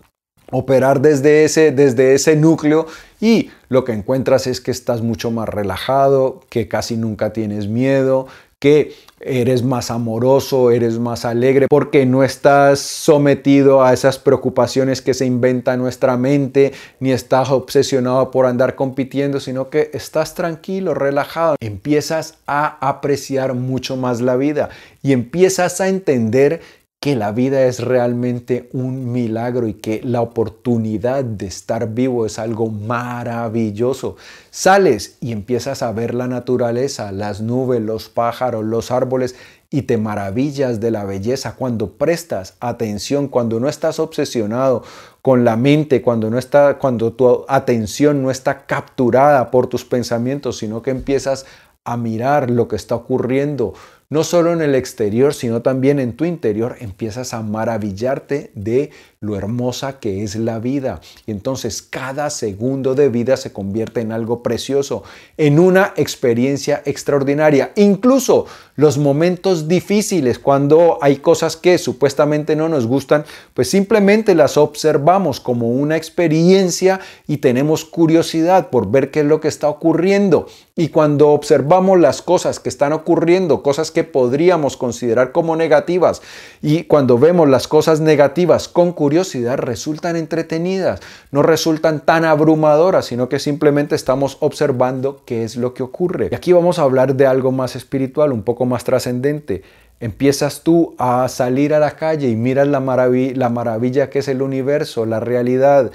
operar 0.50 1.00
desde 1.00 1.44
ese, 1.44 1.72
desde 1.72 2.14
ese 2.14 2.36
núcleo 2.36 2.86
y 3.20 3.50
lo 3.68 3.84
que 3.84 3.92
encuentras 3.92 4.46
es 4.46 4.60
que 4.60 4.70
estás 4.70 5.02
mucho 5.02 5.30
más 5.30 5.48
relajado, 5.48 6.40
que 6.48 6.68
casi 6.68 6.96
nunca 6.96 7.32
tienes 7.32 7.68
miedo, 7.68 8.26
que 8.58 8.94
eres 9.20 9.62
más 9.62 9.90
amoroso, 9.90 10.70
eres 10.70 10.98
más 10.98 11.24
alegre, 11.24 11.66
porque 11.68 12.06
no 12.06 12.24
estás 12.24 12.80
sometido 12.80 13.82
a 13.82 13.92
esas 13.92 14.18
preocupaciones 14.18 15.02
que 15.02 15.14
se 15.14 15.26
inventa 15.26 15.76
nuestra 15.76 16.16
mente, 16.16 16.72
ni 17.00 17.12
estás 17.12 17.50
obsesionado 17.50 18.30
por 18.30 18.46
andar 18.46 18.74
compitiendo, 18.74 19.40
sino 19.40 19.70
que 19.70 19.90
estás 19.92 20.34
tranquilo, 20.34 20.94
relajado. 20.94 21.56
Empiezas 21.60 22.38
a 22.46 22.78
apreciar 22.88 23.54
mucho 23.54 23.96
más 23.96 24.20
la 24.20 24.36
vida 24.36 24.70
y 25.02 25.12
empiezas 25.12 25.80
a 25.80 25.88
entender 25.88 26.60
que 27.00 27.14
la 27.14 27.30
vida 27.30 27.64
es 27.66 27.78
realmente 27.78 28.68
un 28.72 29.12
milagro 29.12 29.68
y 29.68 29.74
que 29.74 30.00
la 30.02 30.20
oportunidad 30.20 31.24
de 31.24 31.46
estar 31.46 31.94
vivo 31.94 32.26
es 32.26 32.40
algo 32.40 32.70
maravilloso. 32.70 34.16
Sales 34.50 35.16
y 35.20 35.30
empiezas 35.30 35.82
a 35.82 35.92
ver 35.92 36.12
la 36.12 36.26
naturaleza, 36.26 37.12
las 37.12 37.40
nubes, 37.40 37.80
los 37.80 38.08
pájaros, 38.08 38.64
los 38.64 38.90
árboles 38.90 39.36
y 39.70 39.82
te 39.82 39.96
maravillas 39.96 40.80
de 40.80 40.90
la 40.90 41.04
belleza 41.04 41.54
cuando 41.54 41.92
prestas 41.92 42.54
atención, 42.58 43.28
cuando 43.28 43.60
no 43.60 43.68
estás 43.68 44.00
obsesionado 44.00 44.82
con 45.22 45.44
la 45.44 45.56
mente, 45.56 46.02
cuando 46.02 46.30
no 46.30 46.38
está 46.38 46.78
cuando 46.78 47.12
tu 47.12 47.44
atención 47.48 48.22
no 48.22 48.30
está 48.32 48.66
capturada 48.66 49.52
por 49.52 49.68
tus 49.68 49.84
pensamientos, 49.84 50.58
sino 50.58 50.82
que 50.82 50.90
empiezas 50.90 51.46
a 51.84 51.96
mirar 51.96 52.50
lo 52.50 52.66
que 52.66 52.76
está 52.76 52.94
ocurriendo, 52.94 53.72
no 54.10 54.24
solo 54.24 54.54
en 54.54 54.62
el 54.62 54.74
exterior, 54.74 55.34
sino 55.34 55.60
también 55.60 55.98
en 55.98 56.14
tu 56.14 56.24
interior, 56.24 56.76
empiezas 56.80 57.34
a 57.34 57.42
maravillarte 57.42 58.50
de 58.54 58.90
lo 59.20 59.36
hermosa 59.36 59.98
que 60.00 60.22
es 60.22 60.36
la 60.36 60.60
vida. 60.60 61.00
Y 61.26 61.32
entonces 61.32 61.82
cada 61.82 62.30
segundo 62.30 62.94
de 62.94 63.10
vida 63.10 63.36
se 63.36 63.52
convierte 63.52 64.00
en 64.00 64.12
algo 64.12 64.42
precioso, 64.42 65.02
en 65.36 65.58
una 65.58 65.92
experiencia 65.96 66.82
extraordinaria. 66.86 67.72
Incluso 67.76 68.46
los 68.76 68.96
momentos 68.96 69.68
difíciles, 69.68 70.38
cuando 70.38 70.98
hay 71.02 71.16
cosas 71.16 71.56
que 71.56 71.76
supuestamente 71.76 72.56
no 72.56 72.70
nos 72.70 72.86
gustan, 72.86 73.24
pues 73.52 73.68
simplemente 73.68 74.34
las 74.34 74.56
observamos 74.56 75.40
como 75.40 75.68
una 75.68 75.96
experiencia 75.96 77.00
y 77.26 77.38
tenemos 77.38 77.84
curiosidad 77.84 78.70
por 78.70 78.90
ver 78.90 79.10
qué 79.10 79.20
es 79.20 79.26
lo 79.26 79.40
que 79.40 79.48
está 79.48 79.68
ocurriendo. 79.68 80.46
Y 80.80 80.90
cuando 80.90 81.30
observamos 81.30 81.98
las 81.98 82.22
cosas 82.22 82.60
que 82.60 82.68
están 82.68 82.92
ocurriendo, 82.92 83.64
cosas 83.64 83.90
que 83.90 84.04
podríamos 84.04 84.76
considerar 84.76 85.32
como 85.32 85.56
negativas, 85.56 86.22
y 86.62 86.84
cuando 86.84 87.18
vemos 87.18 87.48
las 87.48 87.66
cosas 87.66 87.98
negativas 87.98 88.68
con 88.68 88.92
curiosidad, 88.92 89.58
resultan 89.58 90.14
entretenidas, 90.14 91.00
no 91.32 91.42
resultan 91.42 92.06
tan 92.06 92.24
abrumadoras, 92.24 93.06
sino 93.06 93.28
que 93.28 93.40
simplemente 93.40 93.96
estamos 93.96 94.36
observando 94.38 95.22
qué 95.26 95.42
es 95.42 95.56
lo 95.56 95.74
que 95.74 95.82
ocurre. 95.82 96.28
Y 96.30 96.36
aquí 96.36 96.52
vamos 96.52 96.78
a 96.78 96.82
hablar 96.82 97.16
de 97.16 97.26
algo 97.26 97.50
más 97.50 97.74
espiritual, 97.74 98.30
un 98.30 98.44
poco 98.44 98.64
más 98.64 98.84
trascendente. 98.84 99.62
Empiezas 99.98 100.62
tú 100.62 100.94
a 100.96 101.26
salir 101.28 101.74
a 101.74 101.80
la 101.80 101.96
calle 101.96 102.28
y 102.28 102.36
miras 102.36 102.68
la, 102.68 102.78
la 102.78 103.48
maravilla 103.48 104.10
que 104.10 104.20
es 104.20 104.28
el 104.28 104.42
universo, 104.42 105.06
la 105.06 105.18
realidad, 105.18 105.90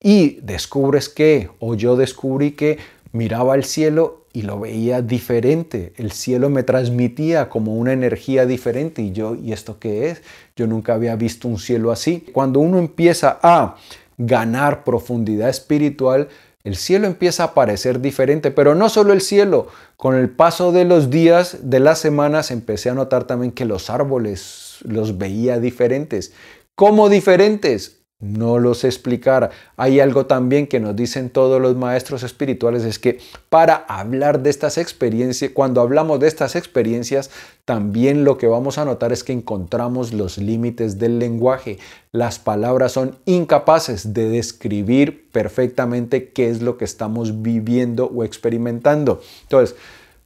y 0.00 0.38
descubres 0.42 1.08
que, 1.08 1.50
o 1.58 1.74
yo 1.74 1.96
descubrí 1.96 2.52
que 2.52 2.78
miraba 3.10 3.54
al 3.54 3.64
cielo 3.64 4.26
y 4.38 4.42
lo 4.42 4.60
veía 4.60 5.02
diferente. 5.02 5.92
El 5.96 6.12
cielo 6.12 6.48
me 6.48 6.62
transmitía 6.62 7.48
como 7.48 7.74
una 7.74 7.92
energía 7.92 8.46
diferente 8.46 9.02
y 9.02 9.10
yo, 9.10 9.34
¿y 9.34 9.52
esto 9.52 9.80
qué 9.80 10.10
es? 10.10 10.22
Yo 10.54 10.68
nunca 10.68 10.94
había 10.94 11.16
visto 11.16 11.48
un 11.48 11.58
cielo 11.58 11.90
así. 11.90 12.24
Cuando 12.32 12.60
uno 12.60 12.78
empieza 12.78 13.40
a 13.42 13.74
ganar 14.16 14.84
profundidad 14.84 15.48
espiritual, 15.48 16.28
el 16.62 16.76
cielo 16.76 17.08
empieza 17.08 17.42
a 17.42 17.54
parecer 17.54 18.00
diferente, 18.00 18.52
pero 18.52 18.76
no 18.76 18.88
solo 18.88 19.12
el 19.12 19.22
cielo. 19.22 19.66
Con 19.96 20.14
el 20.14 20.30
paso 20.30 20.70
de 20.70 20.84
los 20.84 21.10
días, 21.10 21.58
de 21.62 21.80
las 21.80 21.98
semanas, 21.98 22.52
empecé 22.52 22.90
a 22.90 22.94
notar 22.94 23.24
también 23.24 23.50
que 23.50 23.64
los 23.64 23.90
árboles 23.90 24.76
los 24.82 25.18
veía 25.18 25.58
diferentes. 25.58 26.32
¿Cómo 26.76 27.08
diferentes? 27.08 27.97
No 28.20 28.58
los 28.58 28.82
explicar. 28.82 29.50
Hay 29.76 30.00
algo 30.00 30.26
también 30.26 30.66
que 30.66 30.80
nos 30.80 30.96
dicen 30.96 31.30
todos 31.30 31.62
los 31.62 31.76
maestros 31.76 32.24
espirituales, 32.24 32.84
es 32.84 32.98
que 32.98 33.18
para 33.48 33.76
hablar 33.76 34.42
de 34.42 34.50
estas 34.50 34.76
experiencias, 34.76 35.52
cuando 35.54 35.80
hablamos 35.80 36.18
de 36.18 36.26
estas 36.26 36.56
experiencias, 36.56 37.30
también 37.64 38.24
lo 38.24 38.36
que 38.36 38.48
vamos 38.48 38.78
a 38.78 38.84
notar 38.84 39.12
es 39.12 39.22
que 39.22 39.32
encontramos 39.32 40.12
los 40.12 40.38
límites 40.38 40.98
del 40.98 41.20
lenguaje. 41.20 41.78
Las 42.10 42.40
palabras 42.40 42.92
son 42.92 43.16
incapaces 43.24 44.14
de 44.14 44.28
describir 44.28 45.30
perfectamente 45.30 46.30
qué 46.30 46.50
es 46.50 46.60
lo 46.60 46.76
que 46.76 46.86
estamos 46.86 47.42
viviendo 47.42 48.06
o 48.06 48.24
experimentando. 48.24 49.20
Entonces, 49.42 49.76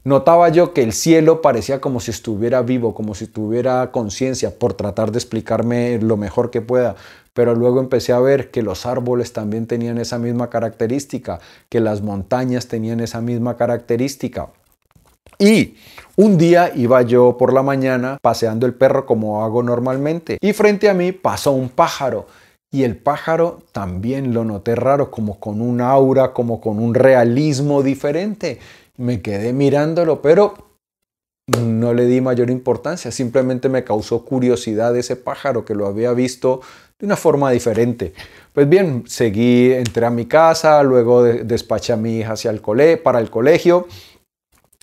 Notaba 0.05 0.49
yo 0.49 0.73
que 0.73 0.83
el 0.83 0.93
cielo 0.93 1.43
parecía 1.43 1.81
como 1.81 2.01
si 2.01 2.11
estuviera 2.11 2.62
vivo, 2.62 2.93
como 2.93 3.15
si 3.15 3.29
tuviera 3.29 3.93
conciencia, 3.93 4.59
por 4.59 4.75
tratar 4.75 5.12
de 5.12 5.19
explicarme 5.19 5.99
lo 6.01 6.17
mejor 6.17 6.51
que 6.51 6.61
pueda. 6.61 6.97
Pero 7.35 7.55
luego 7.55 7.79
empecé 7.79 8.12
a 8.12 8.19
ver 8.19 8.51
que 8.51 8.62
los 8.62 8.85
árboles 8.85 9.33
también 9.33 9.67
tenían 9.67 9.99
esa 9.99 10.19
misma 10.19 10.51
característica, 10.51 11.38
que 11.69 11.81
las 11.81 12.03
montañas 12.03 12.67
tenían 12.67 12.99
esa 12.99 13.21
misma 13.21 13.57
característica. 13.57 14.49
Y 15.38 15.77
un 16.17 16.37
día 16.37 16.73
iba 16.75 17.01
yo 17.03 17.37
por 17.38 17.53
la 17.53 17.62
mañana 17.62 18.19
paseando 18.21 18.67
el 18.67 18.75
perro 18.75 19.07
como 19.07 19.45
hago 19.45 19.62
normalmente 19.62 20.37
y 20.41 20.53
frente 20.53 20.91
a 20.91 20.95
mí 20.95 21.11
pasó 21.12 21.53
un 21.53 21.69
pájaro 21.69 22.27
y 22.71 22.85
el 22.85 22.97
pájaro 22.97 23.59
también 23.73 24.33
lo 24.33 24.45
noté 24.45 24.75
raro, 24.75 25.11
como 25.11 25.38
con 25.38 25.61
un 25.61 25.83
aura, 25.83 26.33
como 26.33 26.59
con 26.59 26.79
un 26.79 26.95
realismo 26.95 27.83
diferente. 27.83 28.61
Me 28.99 29.23
quedé 29.23 29.53
mirándolo, 29.53 30.21
pero 30.21 30.73
no 31.59 31.93
le 31.93 32.07
di 32.07 32.21
mayor 32.21 32.51
importancia, 32.51 33.11
simplemente 33.11 33.69
me 33.69 33.85
causó 33.85 34.25
curiosidad 34.25 34.97
ese 34.97 35.17
pájaro 35.17 35.65
que 35.65 35.75
lo 35.75 35.87
había 35.87 36.13
visto 36.13 36.61
de 36.99 37.07
una 37.07 37.17
forma 37.17 37.51
diferente. 37.51 38.13
Pues 38.53 38.69
bien, 38.69 39.05
seguí, 39.07 39.73
entré 39.73 40.07
a 40.07 40.11
mi 40.11 40.27
casa, 40.27 40.83
luego 40.83 41.23
despaché 41.25 41.93
a 41.93 41.97
mi 41.97 42.19
hija 42.19 42.35
hacia 42.35 42.51
el 42.51 42.61
cole, 42.61 42.97
para 42.97 43.19
el 43.19 43.31
colegio 43.31 43.89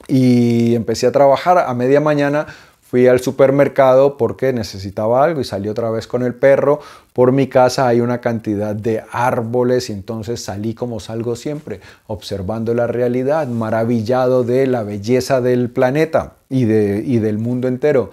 y 0.08 0.76
empecé 0.76 1.08
a 1.08 1.12
trabajar 1.12 1.58
a 1.58 1.74
media 1.74 2.02
mañana 2.02 2.48
Fui 2.90 3.06
al 3.06 3.20
supermercado 3.20 4.18
porque 4.18 4.52
necesitaba 4.52 5.24
algo 5.24 5.42
y 5.42 5.44
salí 5.44 5.70
otra 5.70 5.92
vez 5.92 6.08
con 6.08 6.24
el 6.24 6.34
perro. 6.34 6.80
Por 7.14 7.32
mi 7.32 7.46
casa 7.46 7.88
hay 7.88 8.02
una 8.02 8.20
cantidad 8.20 8.74
de 8.74 9.04
árboles 9.12 9.92
y 9.92 9.94
entonces 9.94 10.44
salí 10.44 10.74
como 10.74 11.00
salgo 11.00 11.36
siempre, 11.36 11.82
observando 12.08 12.74
la 12.74 12.88
realidad, 12.88 13.48
maravillado 13.48 14.44
de 14.44 14.66
la 14.66 14.82
belleza 14.82 15.40
del 15.40 15.70
planeta 15.70 16.38
y, 16.50 16.66
de, 16.66 17.04
y 17.06 17.20
del 17.20 17.38
mundo 17.38 17.68
entero. 17.68 18.10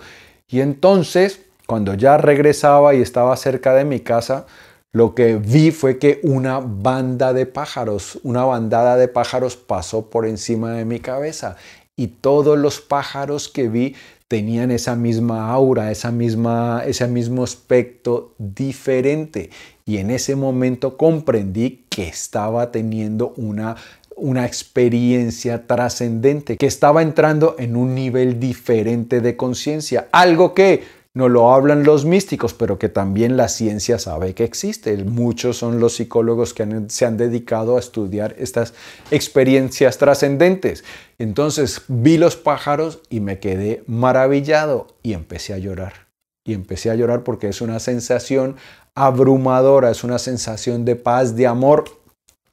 Y 0.46 0.60
entonces, 0.60 1.40
cuando 1.66 1.94
ya 1.94 2.18
regresaba 2.18 2.94
y 2.94 3.00
estaba 3.00 3.34
cerca 3.38 3.72
de 3.72 3.86
mi 3.86 4.00
casa, 4.00 4.44
lo 4.92 5.14
que 5.14 5.36
vi 5.36 5.70
fue 5.70 5.98
que 5.98 6.20
una 6.22 6.60
banda 6.60 7.32
de 7.32 7.46
pájaros, 7.46 8.18
una 8.24 8.44
bandada 8.44 8.98
de 8.98 9.08
pájaros 9.08 9.56
pasó 9.56 10.10
por 10.10 10.26
encima 10.26 10.72
de 10.72 10.84
mi 10.84 11.00
cabeza 11.00 11.56
y 11.96 12.08
todos 12.08 12.58
los 12.58 12.82
pájaros 12.82 13.48
que 13.48 13.68
vi 13.68 13.96
tenían 14.28 14.70
esa 14.70 14.96
misma 14.96 15.50
aura, 15.50 15.90
esa 15.90 16.10
misma, 16.10 16.82
ese 16.86 17.06
mismo 17.06 17.44
aspecto 17.44 18.34
diferente. 18.38 19.50
Y 19.84 19.98
en 19.98 20.10
ese 20.10 20.34
momento 20.34 20.96
comprendí 20.96 21.84
que 21.88 22.08
estaba 22.08 22.72
teniendo 22.72 23.34
una, 23.36 23.76
una 24.16 24.44
experiencia 24.44 25.66
trascendente, 25.66 26.56
que 26.56 26.66
estaba 26.66 27.02
entrando 27.02 27.54
en 27.58 27.76
un 27.76 27.94
nivel 27.94 28.40
diferente 28.40 29.20
de 29.20 29.36
conciencia, 29.36 30.08
algo 30.10 30.54
que 30.54 30.82
no 31.16 31.30
lo 31.30 31.54
hablan 31.54 31.82
los 31.84 32.04
místicos, 32.04 32.52
pero 32.52 32.78
que 32.78 32.90
también 32.90 33.38
la 33.38 33.48
ciencia 33.48 33.98
sabe 33.98 34.34
que 34.34 34.44
existe. 34.44 34.94
Muchos 34.98 35.56
son 35.56 35.80
los 35.80 35.94
psicólogos 35.94 36.52
que 36.52 36.82
se 36.88 37.06
han 37.06 37.16
dedicado 37.16 37.78
a 37.78 37.80
estudiar 37.80 38.36
estas 38.38 38.74
experiencias 39.10 39.96
trascendentes. 39.96 40.84
Entonces 41.18 41.80
vi 41.88 42.18
los 42.18 42.36
pájaros 42.36 43.00
y 43.08 43.20
me 43.20 43.38
quedé 43.38 43.82
maravillado 43.86 44.88
y 45.02 45.14
empecé 45.14 45.54
a 45.54 45.58
llorar. 45.58 46.08
Y 46.44 46.52
empecé 46.52 46.90
a 46.90 46.94
llorar 46.96 47.22
porque 47.22 47.48
es 47.48 47.62
una 47.62 47.80
sensación 47.80 48.56
abrumadora, 48.94 49.90
es 49.90 50.04
una 50.04 50.18
sensación 50.18 50.84
de 50.84 50.96
paz, 50.96 51.34
de 51.34 51.46
amor. 51.46 51.84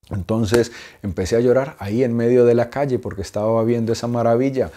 Entonces 0.10 0.71
empecé 1.02 1.36
a 1.36 1.41
llorar 1.41 1.76
ahí 1.80 2.02
en 2.02 2.15
medio 2.15 2.45
de 2.45 2.56
la 2.56 2.69
calle 2.69 2.97
porque 2.97 3.23
estaba 3.23 3.62
viendo 3.65 3.91
esa 3.91 4.08
maravilla. 4.08 4.71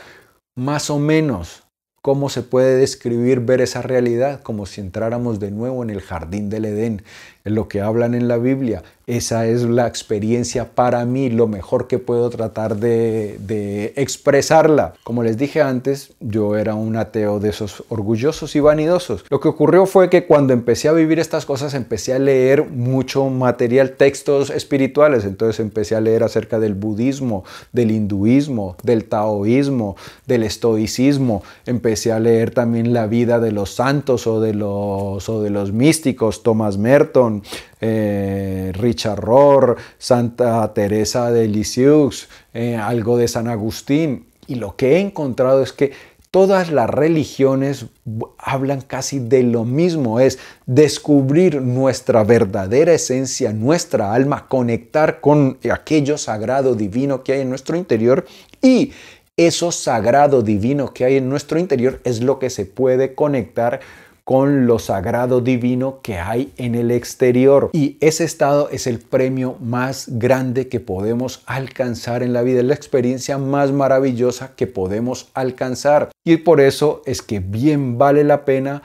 Más 0.56 0.90
o 0.90 0.98
menos 0.98 1.65
¿Cómo 2.06 2.28
se 2.28 2.42
puede 2.42 2.76
describir 2.76 3.40
ver 3.40 3.60
esa 3.60 3.82
realidad? 3.82 4.40
Como 4.44 4.66
si 4.66 4.80
entráramos 4.80 5.40
de 5.40 5.50
nuevo 5.50 5.82
en 5.82 5.90
el 5.90 6.00
jardín 6.00 6.48
del 6.50 6.66
Edén, 6.66 7.02
lo 7.46 7.68
que 7.68 7.80
hablan 7.80 8.14
en 8.14 8.28
la 8.28 8.38
Biblia. 8.38 8.82
Esa 9.06 9.46
es 9.46 9.62
la 9.62 9.86
experiencia 9.86 10.74
para 10.74 11.04
mí, 11.04 11.30
lo 11.30 11.46
mejor 11.46 11.86
que 11.86 12.00
puedo 12.00 12.28
tratar 12.28 12.76
de, 12.76 13.92
expresarla. 13.94 14.94
Como 15.04 15.22
les 15.22 15.38
dije 15.38 15.62
antes, 15.62 16.14
yo 16.18 16.56
era 16.56 16.74
un 16.74 16.96
ateo 16.96 17.38
de 17.38 17.50
esos 17.50 17.84
orgullosos 17.88 18.56
y 18.56 18.60
vanidosos. 18.60 19.24
Lo 19.30 19.38
que 19.38 19.46
ocurrió 19.46 19.86
fue 19.86 20.10
que 20.10 20.26
cuando 20.26 20.52
empecé 20.52 20.88
a 20.88 20.92
vivir 20.92 21.20
estas 21.20 21.46
cosas, 21.46 21.74
empecé 21.74 22.14
a 22.14 22.18
leer 22.18 22.68
mucho 22.68 23.26
material, 23.26 23.92
textos 23.92 24.50
espirituales. 24.50 25.24
Entonces 25.24 25.60
empecé 25.60 25.94
a 25.94 26.00
leer 26.00 26.24
acerca 26.24 26.58
del 26.58 26.74
budismo, 26.74 27.44
del 27.72 27.92
hinduismo, 27.92 28.76
del 28.82 29.04
taoísmo, 29.04 29.94
del 30.26 30.42
estoicismo. 30.42 31.44
Empecé 31.64 32.10
a 32.10 32.18
leer 32.18 32.50
también 32.50 32.92
la 32.92 33.06
vida 33.06 33.38
de 33.38 33.52
los 33.52 33.72
santos 33.72 34.26
o 34.26 34.40
de 34.40 34.52
los, 34.52 35.28
o 35.28 35.42
de 35.42 35.50
los 35.50 35.70
místicos, 35.70 36.42
Thomas 36.42 36.76
Merton, 36.76 37.35
eh, 37.80 38.72
Richard 38.74 39.20
Rohr, 39.20 39.76
Santa 39.98 40.72
Teresa 40.74 41.30
de 41.30 41.48
Lisieux, 41.48 42.28
eh, 42.54 42.76
algo 42.76 43.16
de 43.16 43.28
San 43.28 43.48
Agustín. 43.48 44.26
Y 44.46 44.56
lo 44.56 44.76
que 44.76 44.96
he 44.96 45.00
encontrado 45.00 45.62
es 45.62 45.72
que 45.72 45.92
todas 46.30 46.70
las 46.70 46.90
religiones 46.90 47.86
hablan 48.38 48.82
casi 48.82 49.18
de 49.18 49.42
lo 49.42 49.64
mismo, 49.64 50.20
es 50.20 50.38
descubrir 50.66 51.62
nuestra 51.62 52.24
verdadera 52.24 52.92
esencia, 52.92 53.52
nuestra 53.52 54.12
alma, 54.12 54.46
conectar 54.46 55.20
con 55.20 55.58
aquello 55.72 56.18
sagrado 56.18 56.74
divino 56.74 57.24
que 57.24 57.32
hay 57.32 57.40
en 57.40 57.48
nuestro 57.48 57.76
interior 57.76 58.26
y 58.60 58.92
eso 59.38 59.70
sagrado 59.70 60.42
divino 60.42 60.92
que 60.94 61.04
hay 61.04 61.16
en 61.16 61.28
nuestro 61.28 61.58
interior 61.58 62.00
es 62.04 62.22
lo 62.22 62.38
que 62.38 62.50
se 62.50 62.64
puede 62.64 63.14
conectar 63.14 63.80
con 64.26 64.66
lo 64.66 64.80
sagrado 64.80 65.40
divino 65.40 66.00
que 66.02 66.18
hay 66.18 66.52
en 66.56 66.74
el 66.74 66.90
exterior. 66.90 67.70
Y 67.72 67.96
ese 68.00 68.24
estado 68.24 68.68
es 68.72 68.88
el 68.88 68.98
premio 68.98 69.56
más 69.60 70.06
grande 70.18 70.66
que 70.66 70.80
podemos 70.80 71.44
alcanzar 71.46 72.24
en 72.24 72.32
la 72.32 72.42
vida, 72.42 72.58
es 72.58 72.66
la 72.66 72.74
experiencia 72.74 73.38
más 73.38 73.70
maravillosa 73.70 74.56
que 74.56 74.66
podemos 74.66 75.30
alcanzar. 75.34 76.10
Y 76.24 76.38
por 76.38 76.60
eso 76.60 77.02
es 77.06 77.22
que 77.22 77.38
bien 77.38 77.98
vale 77.98 78.24
la 78.24 78.44
pena 78.44 78.82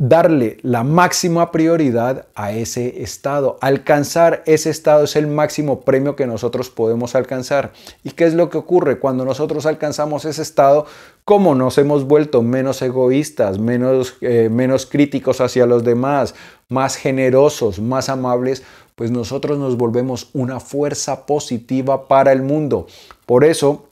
darle 0.00 0.56
la 0.62 0.82
máxima 0.82 1.52
prioridad 1.52 2.24
a 2.34 2.52
ese 2.52 3.02
estado. 3.02 3.58
Alcanzar 3.60 4.42
ese 4.46 4.70
estado 4.70 5.04
es 5.04 5.14
el 5.14 5.26
máximo 5.26 5.82
premio 5.82 6.16
que 6.16 6.26
nosotros 6.26 6.70
podemos 6.70 7.14
alcanzar. 7.14 7.72
¿Y 8.02 8.12
qué 8.12 8.24
es 8.24 8.32
lo 8.32 8.48
que 8.48 8.56
ocurre 8.56 8.98
cuando 8.98 9.26
nosotros 9.26 9.66
alcanzamos 9.66 10.24
ese 10.24 10.40
estado? 10.40 10.86
Como 11.26 11.54
nos 11.54 11.76
hemos 11.76 12.06
vuelto 12.06 12.40
menos 12.40 12.80
egoístas, 12.80 13.58
menos, 13.58 14.16
eh, 14.22 14.48
menos 14.50 14.86
críticos 14.86 15.42
hacia 15.42 15.66
los 15.66 15.84
demás, 15.84 16.34
más 16.70 16.96
generosos, 16.96 17.78
más 17.78 18.08
amables, 18.08 18.62
pues 18.94 19.10
nosotros 19.10 19.58
nos 19.58 19.76
volvemos 19.76 20.30
una 20.32 20.60
fuerza 20.60 21.26
positiva 21.26 22.08
para 22.08 22.32
el 22.32 22.40
mundo. 22.40 22.86
Por 23.26 23.44
eso, 23.44 23.89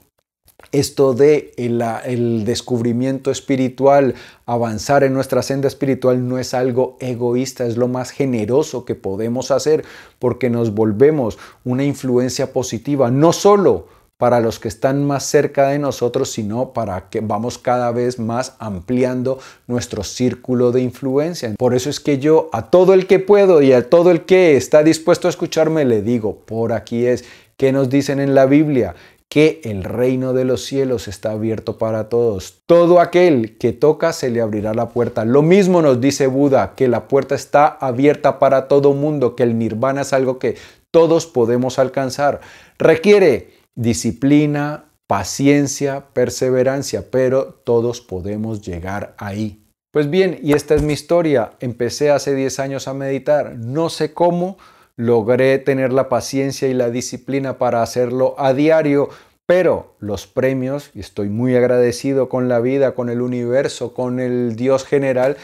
esto 0.73 1.15
de 1.15 1.53
el, 1.57 2.45
descubrimiento 2.45 3.31
espiritual, 3.31 4.15
avanzar 4.47 5.05
en 5.05 5.15
nuestra 5.15 5.43
senda 5.43 5.69
espiritual 5.69 6.29
no 6.29 6.39
es 6.39 6.55
algo 6.55 6.97
egoísta, 7.01 7.67
es 7.67 7.77
lo 7.77 7.89
más 7.89 8.11
generoso 8.11 8.85
que 8.85 8.95
podemos 8.95 9.51
hacer 9.51 9.85
porque 10.19 10.51
nos 10.51 10.75
volvemos 10.75 11.39
una 11.65 11.85
influencia 11.85 12.53
positiva, 12.53 13.11
no 13.11 13.33
solo 13.33 13.87
para 14.19 14.41
los 14.41 14.59
que 14.59 14.67
están 14.67 15.05
más 15.05 15.25
cerca 15.25 15.69
de 15.69 15.79
nosotros, 15.79 16.33
sino 16.33 16.73
para 16.73 17.09
que 17.09 17.21
vamos 17.21 17.57
cada 17.57 17.93
vez 17.93 18.19
más 18.19 18.57
ampliando 18.59 19.39
nuestro 19.69 20.03
círculo 20.03 20.73
de 20.73 20.83
influencia. 20.83 21.55
Por 21.57 21.73
eso 21.73 21.89
es 21.89 22.01
que 22.01 22.19
yo 22.19 22.51
a 22.53 22.69
todo 22.69 22.95
el 22.95 23.07
que 23.07 23.21
puedo 23.21 23.63
y 23.63 23.73
a 23.73 23.89
todo 23.89 24.11
el 24.11 24.25
que 24.25 24.57
está 24.57 24.83
dispuesto 24.83 25.29
a 25.29 25.31
escucharme 25.31 25.85
le 25.85 26.03
digo, 26.03 26.41
por 26.41 26.73
aquí 26.73 27.07
es, 27.07 27.25
¿qué 27.57 27.71
nos 27.71 27.89
dicen 27.91 28.19
en 28.19 28.35
la 28.35 28.47
Biblia? 28.47 28.97
Que 29.31 29.61
el 29.65 29.85
reino 29.85 30.33
de 30.33 30.45
los 30.45 30.65
cielos 30.65 31.07
está 31.07 31.33
abierto 31.33 31.77
para 31.77 32.09
todos. 32.09 32.63
Todo 32.67 33.01
aquel 33.01 33.59
que 33.59 33.73
toca 33.73 34.13
se 34.13 34.31
le 34.31 34.41
abrirá 34.41 34.73
la 34.73 34.89
puerta. 34.89 35.25
Lo 35.25 35.43
mismo 35.43 35.83
nos 35.83 36.01
dice 36.01 36.27
Buda, 36.27 36.75
que 36.75 36.89
la 36.89 37.09
puerta 37.09 37.35
está 37.35 37.67
abierta 37.67 38.39
para 38.39 38.69
todo 38.69 38.95
mundo, 38.95 39.37
que 39.37 39.43
el 39.43 39.59
nirvana 39.59 40.01
es 40.01 40.13
algo 40.13 40.39
que 40.39 40.57
todos 40.91 41.27
podemos 41.27 41.79
alcanzar. 41.79 42.41
Requiere 42.79 43.51
disciplina, 43.75 44.87
paciencia, 45.07 46.07
perseverancia, 46.13 47.11
pero 47.11 47.61
todos 47.65 48.01
podemos 48.01 48.63
llegar 48.63 49.15
ahí. 49.19 49.63
Pues 49.91 50.09
bien, 50.11 50.39
y 50.43 50.53
esta 50.53 50.75
es 50.75 50.83
mi 50.83 50.95
historia. 50.95 51.53
Empecé 51.61 52.11
hace 52.11 52.35
10 52.35 52.61
años 52.61 52.89
a 52.89 52.95
meditar. 52.95 53.57
No 53.57 53.89
sé 53.89 54.13
cómo, 54.13 54.59
logré 54.99 55.59
tener 55.59 55.93
la 55.93 56.09
paciencia 56.09 56.67
y 56.67 56.75
la 56.75 56.91
disciplina 56.91 57.57
para 57.57 57.83
hacerlo 57.83 58.35
a 58.37 58.53
diario, 58.53 59.09
pero 59.47 59.95
los 60.01 60.27
premios, 60.27 60.91
y 60.93 61.01
estoy 61.01 61.29
muy 61.29 61.55
agradecido 61.55 62.29
con 62.29 62.49
la 62.49 62.59
vida, 62.59 62.95
con 62.95 63.09
el 63.09 63.23
universo, 63.23 63.95
con 63.95 64.19
el 64.19 64.57
Dios 64.57 64.85
general, 64.85 65.37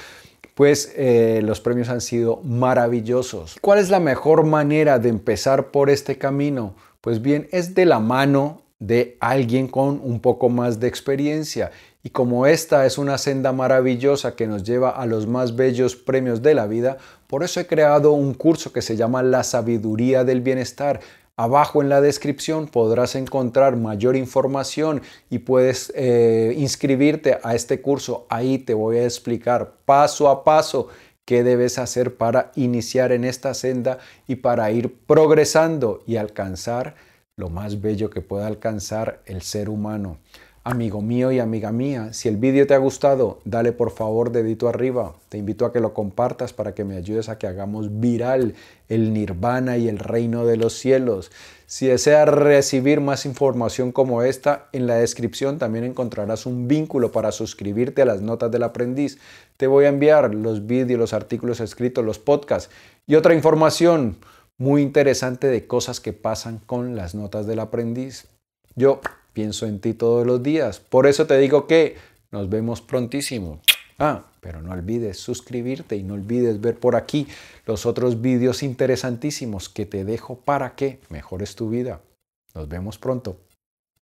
pues 0.56 0.92
eh, 0.96 1.40
los 1.44 1.60
premios 1.60 1.88
han 1.88 2.00
sido 2.00 2.40
maravillosos. 2.42 3.56
¿Cuál 3.60 3.78
es 3.78 3.90
la 3.90 4.00
mejor 4.00 4.44
manera 4.44 4.98
de 4.98 5.08
empezar 5.08 5.70
por 5.70 5.88
este 5.88 6.18
camino? 6.18 6.74
Pues 7.00 7.22
bien, 7.22 7.48
es 7.52 7.76
de 7.76 7.86
la 7.86 8.00
mano 8.00 8.62
de 8.80 9.16
alguien 9.20 9.68
con 9.68 10.00
un 10.02 10.18
poco 10.18 10.48
más 10.48 10.80
de 10.80 10.88
experiencia. 10.88 11.70
Y 12.06 12.10
como 12.10 12.46
esta 12.46 12.84
es 12.84 12.98
una 12.98 13.16
senda 13.16 13.52
maravillosa 13.52 14.36
que 14.36 14.46
nos 14.46 14.62
lleva 14.62 14.90
a 14.90 15.06
los 15.06 15.26
más 15.26 15.56
bellos 15.56 15.96
premios 15.96 16.42
de 16.42 16.54
la 16.54 16.66
vida, 16.66 16.98
por 17.26 17.42
eso 17.42 17.60
he 17.60 17.66
creado 17.66 18.12
un 18.12 18.34
curso 18.34 18.74
que 18.74 18.82
se 18.82 18.94
llama 18.94 19.22
La 19.22 19.42
sabiduría 19.42 20.22
del 20.22 20.42
bienestar. 20.42 21.00
Abajo 21.34 21.80
en 21.80 21.88
la 21.88 22.02
descripción 22.02 22.68
podrás 22.68 23.14
encontrar 23.14 23.76
mayor 23.76 24.16
información 24.16 25.00
y 25.30 25.38
puedes 25.38 25.94
eh, 25.96 26.54
inscribirte 26.58 27.38
a 27.42 27.54
este 27.54 27.80
curso. 27.80 28.26
Ahí 28.28 28.58
te 28.58 28.74
voy 28.74 28.98
a 28.98 29.04
explicar 29.04 29.72
paso 29.86 30.28
a 30.28 30.44
paso 30.44 30.88
qué 31.24 31.42
debes 31.42 31.78
hacer 31.78 32.18
para 32.18 32.52
iniciar 32.54 33.12
en 33.12 33.24
esta 33.24 33.54
senda 33.54 33.96
y 34.28 34.36
para 34.36 34.70
ir 34.70 34.94
progresando 35.06 36.02
y 36.06 36.16
alcanzar 36.16 36.96
lo 37.36 37.48
más 37.48 37.80
bello 37.80 38.10
que 38.10 38.20
pueda 38.20 38.46
alcanzar 38.46 39.22
el 39.24 39.40
ser 39.40 39.70
humano. 39.70 40.18
Amigo 40.66 41.02
mío 41.02 41.30
y 41.30 41.40
amiga 41.40 41.72
mía, 41.72 42.14
si 42.14 42.26
el 42.26 42.38
vídeo 42.38 42.66
te 42.66 42.72
ha 42.72 42.78
gustado, 42.78 43.38
dale 43.44 43.72
por 43.72 43.90
favor 43.90 44.32
dedito 44.32 44.66
arriba. 44.66 45.14
Te 45.28 45.36
invito 45.36 45.66
a 45.66 45.74
que 45.74 45.78
lo 45.78 45.92
compartas 45.92 46.54
para 46.54 46.74
que 46.74 46.84
me 46.84 46.96
ayudes 46.96 47.28
a 47.28 47.36
que 47.36 47.46
hagamos 47.46 48.00
viral 48.00 48.54
el 48.88 49.12
nirvana 49.12 49.76
y 49.76 49.88
el 49.88 49.98
reino 49.98 50.46
de 50.46 50.56
los 50.56 50.72
cielos. 50.72 51.30
Si 51.66 51.86
deseas 51.86 52.26
recibir 52.30 53.02
más 53.02 53.26
información 53.26 53.92
como 53.92 54.22
esta, 54.22 54.68
en 54.72 54.86
la 54.86 54.94
descripción 54.94 55.58
también 55.58 55.84
encontrarás 55.84 56.46
un 56.46 56.66
vínculo 56.66 57.12
para 57.12 57.30
suscribirte 57.30 58.00
a 58.00 58.06
las 58.06 58.22
notas 58.22 58.50
del 58.50 58.62
aprendiz. 58.62 59.18
Te 59.58 59.66
voy 59.66 59.84
a 59.84 59.88
enviar 59.88 60.34
los 60.34 60.66
vídeos, 60.66 60.98
los 60.98 61.12
artículos 61.12 61.60
escritos, 61.60 62.02
los 62.02 62.18
podcasts 62.18 62.70
y 63.06 63.16
otra 63.16 63.34
información 63.34 64.16
muy 64.56 64.80
interesante 64.80 65.46
de 65.46 65.66
cosas 65.66 66.00
que 66.00 66.14
pasan 66.14 66.58
con 66.64 66.96
las 66.96 67.14
notas 67.14 67.46
del 67.46 67.60
aprendiz. 67.60 68.28
Yo 68.76 69.02
pienso 69.34 69.66
en 69.66 69.80
ti 69.80 69.92
todos 69.92 70.26
los 70.26 70.42
días. 70.42 70.80
Por 70.80 71.06
eso 71.06 71.26
te 71.26 71.36
digo 71.36 71.66
que 71.66 71.96
nos 72.30 72.48
vemos 72.48 72.80
prontísimo. 72.80 73.60
Ah, 73.98 74.24
pero 74.40 74.62
no 74.62 74.72
olvides 74.72 75.18
suscribirte 75.18 75.96
y 75.96 76.02
no 76.02 76.14
olvides 76.14 76.60
ver 76.60 76.78
por 76.78 76.96
aquí 76.96 77.28
los 77.66 77.86
otros 77.86 78.20
vídeos 78.20 78.62
interesantísimos 78.62 79.68
que 79.68 79.86
te 79.86 80.04
dejo 80.04 80.36
para 80.36 80.74
que 80.74 81.00
mejores 81.10 81.54
tu 81.54 81.70
vida. 81.70 82.00
Nos 82.54 82.68
vemos 82.68 82.98
pronto. 82.98 83.36